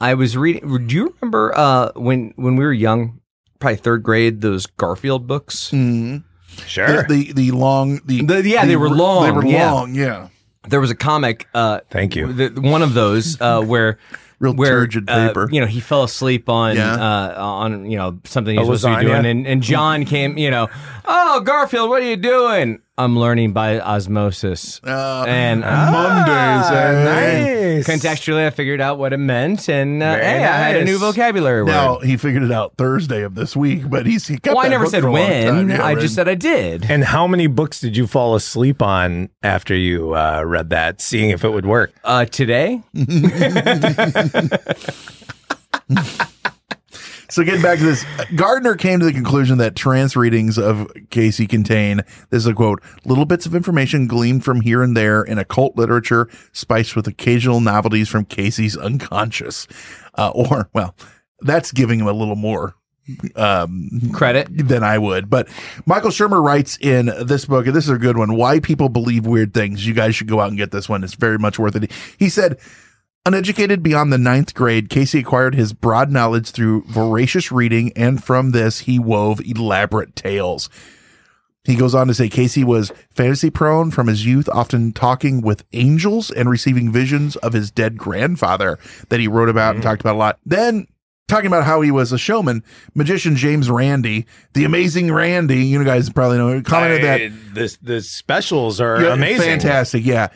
[0.00, 0.86] I was reading.
[0.86, 3.20] Do you remember uh, when when we were young,
[3.58, 5.70] probably third grade, those Garfield books?
[5.70, 6.24] Mm.
[6.66, 7.02] Sure.
[7.04, 9.24] The the, the long the, The- yeah, the they were long.
[9.24, 9.72] They were yeah.
[9.72, 9.94] long.
[9.94, 10.28] Yeah.
[10.68, 11.46] There was a comic.
[11.54, 12.32] Uh, Thank you.
[12.32, 13.98] The, one of those uh, where.
[14.40, 15.48] Real where, turgid uh, paper.
[15.52, 16.94] you know, he fell asleep on Yeah.
[16.94, 20.36] uh, on you know something he was supposed to be doing, and, and John came.
[20.36, 20.68] You know,
[21.04, 22.80] oh Garfield, what are you doing?
[22.96, 24.80] I'm learning by osmosis.
[24.86, 26.70] Uh, and Mondays.
[26.70, 27.04] eh?
[27.04, 27.84] nice.
[27.88, 30.92] contextually, I figured out what it meant, and uh, Very hey, I had a new
[30.92, 31.00] nice.
[31.00, 32.04] vocabulary Now word.
[32.06, 34.86] he figured it out Thursday of this week, but he's he kept Well, I never
[34.86, 35.70] said for a long when.
[35.70, 36.00] Yeah, I right.
[36.00, 36.88] just said I did.
[36.88, 41.30] And how many books did you fall asleep on after you uh, read that, seeing
[41.30, 41.92] if it would work?
[42.04, 42.80] Uh, today,
[47.34, 48.06] So getting back to this,
[48.36, 52.80] Gardner came to the conclusion that trance readings of Cayce contain, this is a quote,
[53.04, 57.58] little bits of information gleaned from here and there in occult literature, spiced with occasional
[57.60, 59.66] novelties from Cayce's unconscious.
[60.16, 60.94] Uh, or, well,
[61.40, 62.76] that's giving him a little more
[63.34, 64.46] um, credit.
[64.68, 65.28] than I would.
[65.28, 65.48] But
[65.86, 69.26] Michael Shermer writes in this book, and this is a good one, Why People Believe
[69.26, 69.84] Weird Things.
[69.84, 71.02] You guys should go out and get this one.
[71.02, 71.90] It's very much worth it.
[72.16, 72.60] He said,
[73.26, 78.50] Uneducated beyond the ninth grade, Cayce acquired his broad knowledge through voracious reading, and from
[78.50, 80.68] this, he wove elaborate tales.
[81.64, 85.64] He goes on to say Cayce was fantasy prone from his youth, often talking with
[85.72, 88.78] angels and receiving visions of his dead grandfather
[89.08, 90.38] that he wrote about and talked about a lot.
[90.44, 90.86] Then,
[91.26, 92.62] talking about how he was a showman,
[92.94, 98.82] magician James Randi, the amazing Randi, you guys probably know, commented that the, the specials
[98.82, 99.46] are yeah, amazing.
[99.46, 100.04] Fantastic.
[100.04, 100.28] Yeah.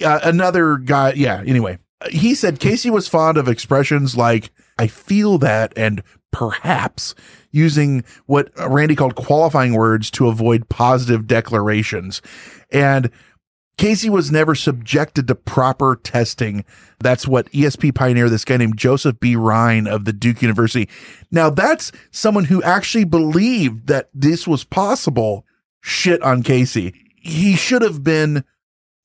[0.00, 1.14] Uh, another guy.
[1.14, 1.42] Yeah.
[1.44, 1.78] Anyway,
[2.10, 7.14] he said Cayce was fond of expressions like, I feel that, and perhaps
[7.50, 12.22] using what Randi called qualifying words to avoid positive declarations.
[12.70, 13.10] And
[13.76, 16.64] Cayce was never subjected to proper testing.
[17.00, 19.36] That's what ESP pioneer, this guy named Joseph B.
[19.36, 20.88] Rhine of the Duke University.
[21.30, 25.46] Now, that's someone who actually believed that this was possible.
[25.80, 26.92] Shit on Cayce.
[27.16, 28.44] He should have been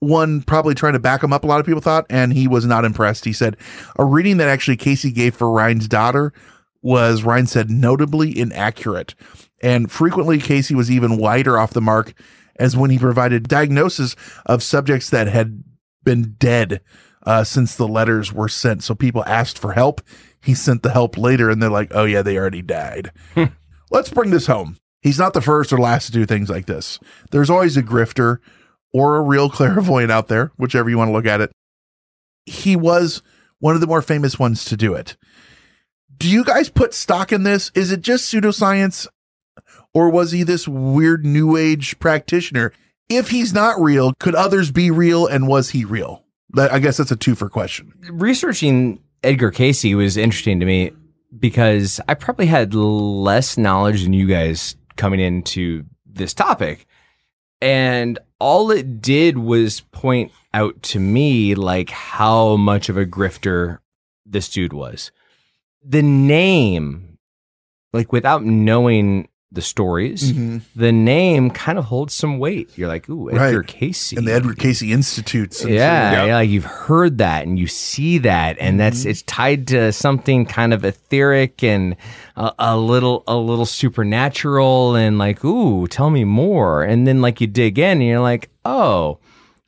[0.05, 2.65] one probably trying to back him up, a lot of people thought, and he was
[2.65, 3.25] not impressed.
[3.25, 3.57] He said
[3.97, 6.33] a reading that actually Cayce gave for Rhine's daughter
[6.81, 9.15] was, Rhine said, notably inaccurate.
[9.61, 12.13] And frequently, Cayce was even wider off the mark
[12.57, 14.15] as when he provided diagnosis
[14.45, 15.63] of subjects that had
[16.03, 16.81] been dead
[17.25, 18.83] uh, since the letters were sent.
[18.83, 20.01] So people asked for help.
[20.41, 23.11] He sent the help later, and they're like, oh, yeah, they already died.
[23.89, 24.77] Let's bring this home.
[25.01, 26.99] He's not the first or last to do things like this.
[27.31, 28.37] There's always a grifter
[28.95, 31.51] or a real clairvoyant out there, whichever you want to look at it.
[32.45, 33.21] He was
[33.59, 35.17] one of the more famous ones to do it.
[36.17, 37.71] Do you guys put stock in this?
[37.75, 39.05] Is it just pseudoscience?
[39.93, 42.71] Or was he this weird new age practitioner?
[43.09, 46.23] If he's not real, could others be real and was he real?
[46.57, 47.91] I guess that's a two for question.
[48.09, 50.91] researching Edgar Cayce was interesting to me
[51.37, 56.87] because I probably had less knowledge than you guys coming into this topic.
[57.65, 63.79] And all it did was point out to me like how much of a grifter
[64.23, 65.11] this dude was.
[65.83, 67.17] The name,
[67.91, 70.61] like without knowing the stories, Mhm.
[70.75, 72.69] the name kind of holds some weight.
[72.75, 73.67] You're like, ooh, Edgar Right.
[73.67, 74.11] Cayce.
[74.13, 75.59] And the Edward Cayce Institute.
[75.61, 79.67] and Yeah, yeah, like you've heard that and you see that, and that's it's tied
[79.67, 81.95] to something kind of etheric and
[82.37, 86.83] a, a little a little supernatural, and like, ooh, tell me more.
[86.83, 89.17] And then like you dig in, and you're like, oh,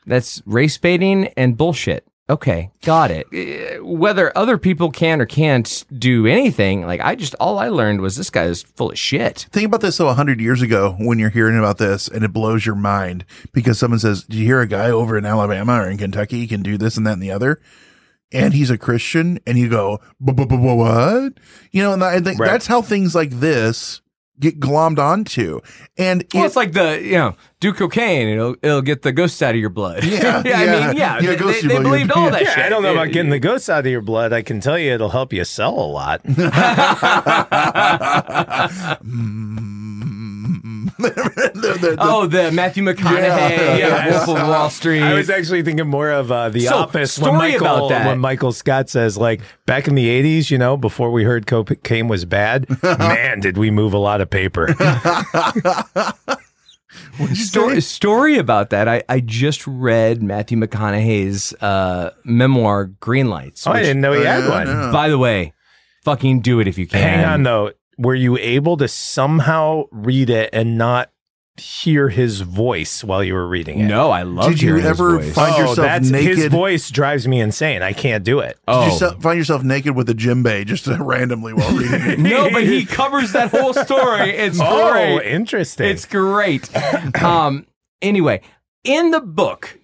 [0.05, 2.06] that's race baiting and bullshit.
[2.29, 3.25] Okay, got it.
[3.31, 8.01] Eh, Whether other people can or can't do anything, like I just all I learned
[8.01, 9.47] was this guy is full of shit.
[9.51, 12.65] Think about this though, 100 years ago when you're hearing about this and it blows
[12.65, 13.23] your mind
[13.53, 16.61] because someone says, Do you hear a guy over in Alabama or in Kentucky can
[16.61, 17.61] do this and that and the other?
[18.33, 21.33] And he's a Christian, and you go, "Bu- bu- bu- bu- What?
[21.71, 22.51] You know, and I think Right.
[22.51, 24.01] that's how things like this
[24.39, 25.59] get glommed onto.
[25.97, 29.41] And Well, it- it's like the you know do cocaine, it'll it'll get the ghosts
[29.41, 30.03] out of your blood.
[30.03, 30.87] Yeah, I yeah.
[30.87, 32.21] mean, yeah, Yeah, they, ghosts they, your blood, believed yeah.
[32.21, 32.65] all that Yeah, shit.
[32.65, 34.33] I don't know about getting the ghosts out of your blood.
[34.33, 36.21] I can tell you it'll help you sell a lot.
[39.03, 39.86] Mm.
[40.99, 44.25] the- the- Oh, the Matthew McConaughey, Yeah, yeah, yeah.
[44.25, 45.01] Wolf of Wall Street.
[45.03, 48.07] I was actually thinking more of uh, The So, Office when story Michael about that.
[48.07, 52.07] when Michael Scott says like back in the '80s, you know, before we heard cocaine
[52.07, 54.73] was bad, man, did we move a lot of paper.
[57.33, 58.87] story, story about that.
[58.87, 63.67] I, I just read Matthew McConaughey's uh, memoir, Green Lights.
[63.67, 64.67] Oh, I didn't know he had Uh, one.
[64.67, 64.91] no.
[64.91, 65.53] By the way,
[66.03, 67.01] fucking do it if you can.
[67.01, 71.09] Hang on though, were you able to somehow read it and not
[71.59, 73.87] hear his voice while you were reading it.
[73.87, 75.33] No, I love Did you hearing his ever voice.
[75.33, 77.81] find oh, yourself that's, His voice drives me insane.
[77.81, 78.59] I can't do it.
[78.67, 78.85] Oh.
[78.85, 82.19] You se- find yourself naked with a djembe just randomly while reading it?
[82.19, 84.29] no, but he covers that whole story.
[84.29, 85.23] It's Oh, great.
[85.31, 85.87] interesting.
[85.89, 86.69] It's great.
[87.23, 87.65] Um,
[88.03, 88.41] anyway,
[88.83, 89.79] in the book,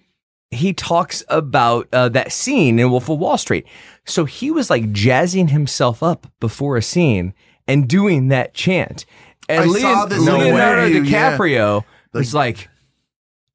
[0.52, 3.66] he talks about uh, that scene in Wolf of Wall Street.
[4.06, 7.34] So he was like jazzing himself up before a scene
[7.66, 9.06] and doing that chant.
[9.48, 10.92] And I saw Leon- this No Leonardo way.
[11.00, 11.36] Yeah.
[11.36, 12.68] DiCaprio was like,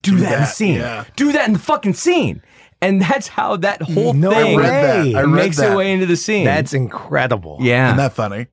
[0.02, 0.76] do, that, in the that, scene.
[0.76, 1.04] yeah.
[1.16, 2.42] Do that in the fucking scene.
[2.82, 4.64] And that's how that whole No thing way.
[4.64, 5.16] I read that.
[5.18, 5.68] I read makes that.
[5.68, 6.46] its way into the scene.
[6.46, 7.58] That's incredible.
[7.60, 7.88] yeah.
[7.88, 8.48] Isn't that funny?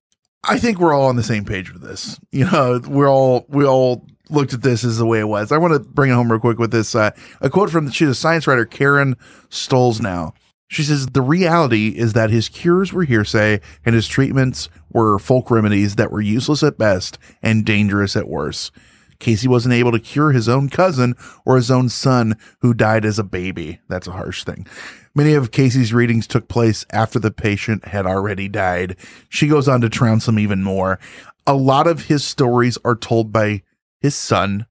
[0.48, 2.18] I think we're all on the same page with this.
[2.32, 5.52] You know, we're all we all looked at this as the way it was.
[5.52, 7.10] I want to bring it home real quick with this uh,
[7.40, 9.16] a quote from she's a science writer Karen
[9.50, 10.32] Stollznow.
[10.68, 15.50] She says the reality is that his cures were hearsay and his treatments were folk
[15.50, 18.72] remedies that were useless at best and dangerous at worst.
[19.18, 21.14] Cayce wasn't able to cure his own cousin
[21.44, 23.80] or his own son who died as a baby.
[23.88, 24.66] That's a harsh thing.
[25.14, 28.96] Many of Cayce's readings took place after the patient had already died.
[29.28, 30.98] She goes on to trounce him even more.
[31.46, 33.62] A lot of his stories are told by
[34.00, 34.66] his son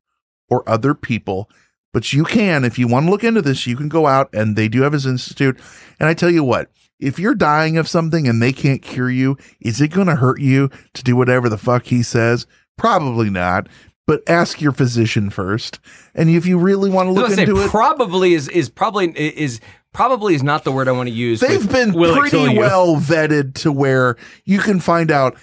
[0.49, 1.49] or other people,
[1.95, 4.57] but you can, if you want to look into this, you can go out and
[4.57, 5.57] they do have his institute.
[5.97, 6.69] And I tell you what,
[6.99, 10.41] if you're dying of something and they can't cure you, is it going to hurt
[10.41, 12.47] you to do whatever the fuck he says?
[12.76, 13.69] Probably not.
[14.05, 15.80] But ask your physician first.
[16.13, 19.61] And if you really want to look into it, probably is is probably is
[19.93, 21.39] probably is not the word I want to use.
[21.39, 25.38] they've been will pretty well vetted to where you can find out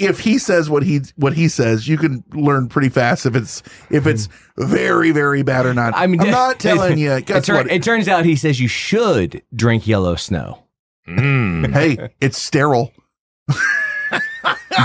[0.00, 3.62] if he says what he what he says you can learn pretty fast if it's
[3.90, 4.28] if it's
[4.58, 7.70] very very bad or not I mean, i'm not telling you It, guess tur- what
[7.70, 10.64] it turns out he says you should drink yellow snow.
[11.08, 11.72] Mm.
[11.72, 12.92] hey it's sterile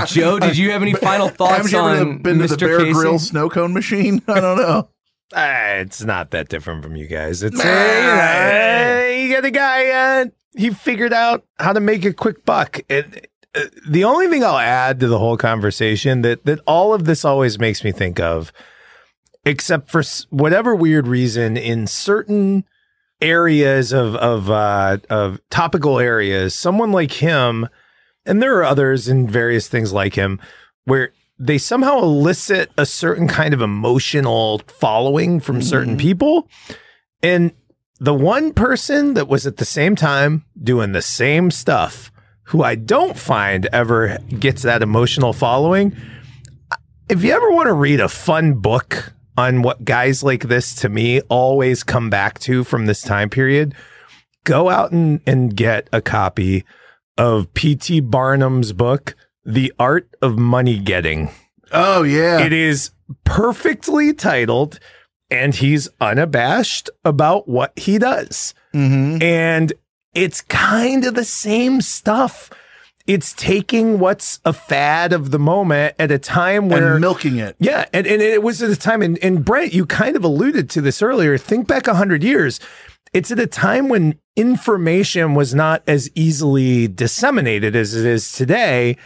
[0.06, 2.78] Joe, did you have any final haven't thoughts you ever on been to the bear
[2.80, 2.94] Cayce?
[2.94, 4.88] grill snow cone machine i don't know
[5.34, 7.42] Ah, it's not that different from you guys.
[7.42, 9.88] It's uh, you, know, uh, you got a guy.
[10.20, 10.26] Uh,
[10.56, 12.78] he figured out how to make a quick buck.
[12.88, 13.20] It, uh,
[13.88, 17.58] the only thing I'll add to the whole conversation that that all of this always
[17.58, 18.52] makes me think of,
[19.44, 22.64] except for whatever weird reason, in certain
[23.20, 27.68] areas of of uh, of topical areas, someone like him,
[28.24, 30.40] and there are others in various things like him,
[30.84, 36.48] where they somehow elicit a certain kind of emotional following from certain people.
[37.22, 37.52] And
[37.98, 42.10] the one person that was at the same time doing the same stuff,
[42.46, 45.96] who I don't find ever gets that emotional following.
[47.08, 50.88] If you ever want to read a fun book on what guys like this to
[50.88, 53.74] me always come back to from this time period,
[54.44, 56.64] go out and, and get a copy
[57.18, 58.00] of P.T.
[58.00, 59.14] Barnum's book,
[59.44, 61.30] The Art of Money Getting.
[61.72, 62.90] oh yeah It is
[63.24, 64.78] perfectly titled,
[65.30, 68.54] and he's unabashed about what he does.
[68.74, 69.22] mm-hmm.
[69.22, 69.72] And
[70.16, 72.50] it's kind of the same stuff.
[73.06, 77.54] It's taking what's a fad of the moment at a time where and milking it
[77.60, 80.68] yeah, and, and it was at a time, and, and Brent, you kind of alluded
[80.70, 81.38] to this earlier.
[81.38, 82.58] Think back 100 years.
[83.12, 88.96] It's at a time when information was not as easily disseminated as it is today.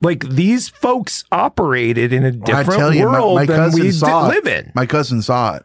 [0.00, 4.72] Like these folks operated in a different tell you, world my, than we live in.
[4.74, 5.64] My cousin saw it.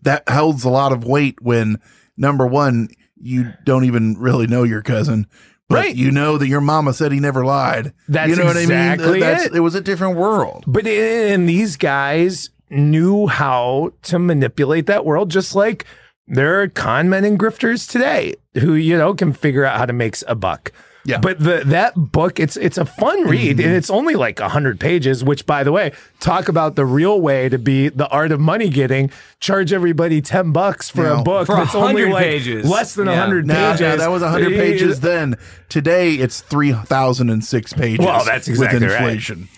[0.00, 1.78] That holds a lot of weight when
[2.16, 2.88] number one,
[3.24, 5.26] you don't even really know your cousin,
[5.68, 5.96] but Right.
[5.96, 7.92] you know that your mama said he never lied.
[8.06, 9.18] That's you know what I mean?
[9.20, 9.54] That's, it.
[9.56, 10.64] it was a different world.
[10.66, 15.86] But and these guys knew how to manipulate that world, just like
[16.26, 19.92] there are con men and grifters today who you know can figure out how to
[19.94, 20.70] make a buck.
[21.06, 21.18] Yeah.
[21.18, 25.22] But the that book, it's it's a fun read, and it's only like hundred pages.
[25.22, 28.70] Which, by the way, talk about the real way to be the art of money
[28.70, 29.10] getting.
[29.38, 31.20] Charge everybody ten bucks for No.
[31.20, 32.64] a book For that's only 100 like pages.
[32.70, 33.20] less than Yeah.
[33.20, 33.80] hundred Now, pages.
[33.82, 35.36] now, that was 100 Eh, pages then.
[35.68, 37.98] Today, it's 3,006 pages.
[38.04, 39.00] Well, that's exactly with right.
[39.02, 39.48] inflation.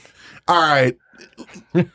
[0.48, 0.96] All right.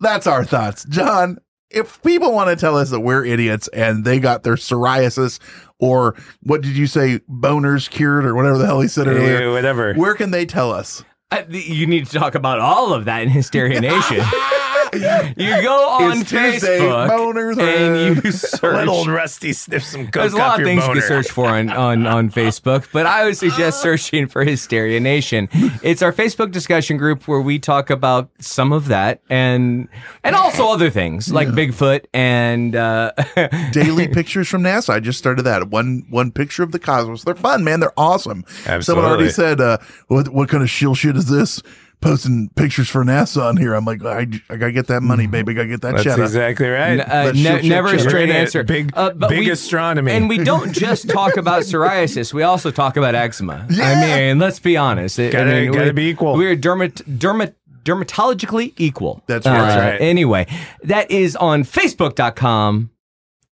[0.00, 0.84] that's our thoughts.
[0.84, 1.38] John,
[1.74, 5.38] if people want to tell us that we're idiots and they got their psoriasis
[5.78, 9.94] or what did you say, boners cured or whatever the hell he said earlier, whatever.
[9.94, 11.04] where can they tell us?
[11.30, 14.20] I- you need to talk about all of that in Hysteria Nation.
[14.94, 18.62] you go on It's Tuesday, Facebook boners and you search.
[18.62, 21.30] Let old Rusty sniff some coke There's a lot of your things you can search
[21.30, 25.48] for on, on, on Facebook, but I would suggest searching for Hysteria Nation.
[25.82, 29.88] It's our Facebook discussion group where we talk about some of that and
[30.22, 33.12] and also other things like Bigfoot and uh,
[33.72, 34.90] Daily pictures from NASA.
[34.90, 35.68] I just started that.
[35.68, 37.24] One one picture of the cosmos.
[37.24, 37.80] They're fun, man.
[37.80, 38.44] They're awesome.
[38.80, 41.62] Someone already said, uh, what what kind of shill shit is this?
[42.04, 43.74] Posting pictures for NASA on here.
[43.74, 45.52] I'm like, I, I gotta get that money, baby.
[45.52, 46.22] I gotta get that That's cheddar.
[46.24, 46.90] exactly right.
[46.90, 48.36] N- uh, Let's ne- shoot, shoot, never a straight Right.
[48.36, 48.62] answer.
[48.62, 50.12] Big- Uh, but big we- astronomy.
[50.12, 52.32] And we don't just talk about psoriasis.
[52.34, 53.66] We also talk about eczema.
[53.70, 53.84] Yeah.
[53.88, 53.94] I
[54.28, 55.18] mean, let's be honest.
[55.18, 56.34] I- I Gotta- mean, gotta we- be equal.
[56.36, 57.54] We're dermat, dermat,
[57.84, 59.22] dermatologically equal.
[59.26, 59.58] That's right.
[59.58, 60.00] That's right.
[60.00, 60.46] Anyway,
[60.84, 62.90] that is on Facebook.com.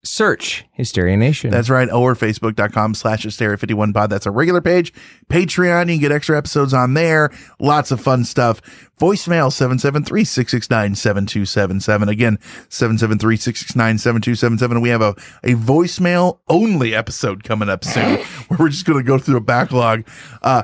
[0.09, 1.51] Search Hysteria Nation.
[1.51, 1.91] That's right.
[1.93, 4.09] Or facebook.com slash hysteria51 pod.
[4.09, 4.93] That's a regular page.
[5.29, 7.31] Patreon, you can get extra episodes on there.
[7.61, 8.63] Lots of fun stuff.
[8.99, 12.09] Voicemail 773 669 7277.
[12.09, 12.39] Again,
[12.71, 14.81] 773 669 7277.
[14.81, 15.11] We have a,
[15.45, 18.17] a voicemail only episode coming up soon
[18.49, 20.09] where we're just going to go through a backlog.
[20.41, 20.63] Uh,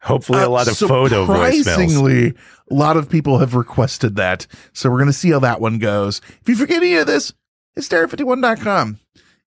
[0.00, 1.64] Hopefully, a uh, lot of photo voicemails.
[1.64, 2.28] Surprisingly,
[2.70, 4.46] a lot of people have requested that.
[4.72, 6.22] So we're going to see how that one goes.
[6.40, 7.34] If you forget any of this,
[7.76, 8.98] hysteria51.com.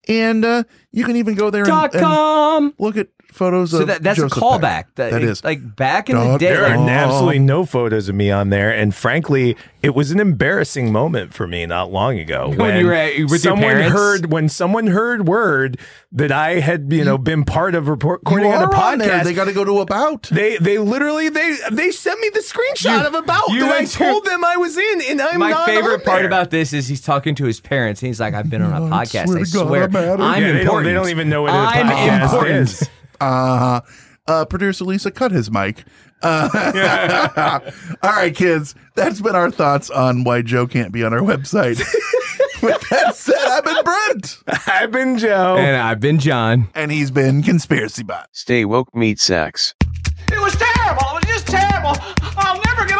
[0.07, 4.03] And uh, you can even go there and, and look at photos So of that,
[4.03, 4.61] that's Joseph a callback.
[4.61, 4.95] Beck.
[4.95, 5.43] That, that is.
[5.43, 6.47] like back in the day.
[6.47, 6.89] There like- are Oh.
[6.89, 11.47] absolutely no photos of me on there, and frankly, it was an embarrassing moment for
[11.47, 13.93] me not long ago When you were at- with someone parents?
[13.93, 15.79] heard when someone heard word
[16.11, 18.97] that I had you know been part of report- recording You on a are on
[18.99, 19.09] there.
[19.09, 19.23] podcast.
[19.23, 20.23] They got to go to about.
[20.31, 23.77] They they literally they they sent me the screenshot You- of about you that I
[23.79, 26.27] enter- told them I was in, and I'm My not favorite on part there.
[26.27, 28.85] about this is he's talking to his parents, and he's like, "I've been on a
[28.93, 29.27] podcast.
[29.27, 30.21] swear I swear, I'm.
[30.21, 30.85] I'm Yeah, they don't- important.
[30.85, 32.55] they don't even know what a I'm podcast important.
[32.69, 32.89] is.
[33.21, 33.81] Uh,
[34.27, 35.83] uh, producer Lisa cut his mic.
[36.23, 37.59] Uh,
[38.03, 38.75] all right, kids.
[38.95, 41.79] That's been our thoughts on why Joe can't be on our website.
[42.61, 44.37] With that said, I've been Brent,
[44.67, 45.55] I've been Joe.
[45.57, 46.67] And I've been John.
[46.75, 48.27] and he's been Conspiracy Bot.
[48.33, 49.73] Stay woke, meat sacks.
[50.31, 51.03] It was terrible.
[51.17, 51.93] It was just terrible.
[52.37, 52.99] I'll never get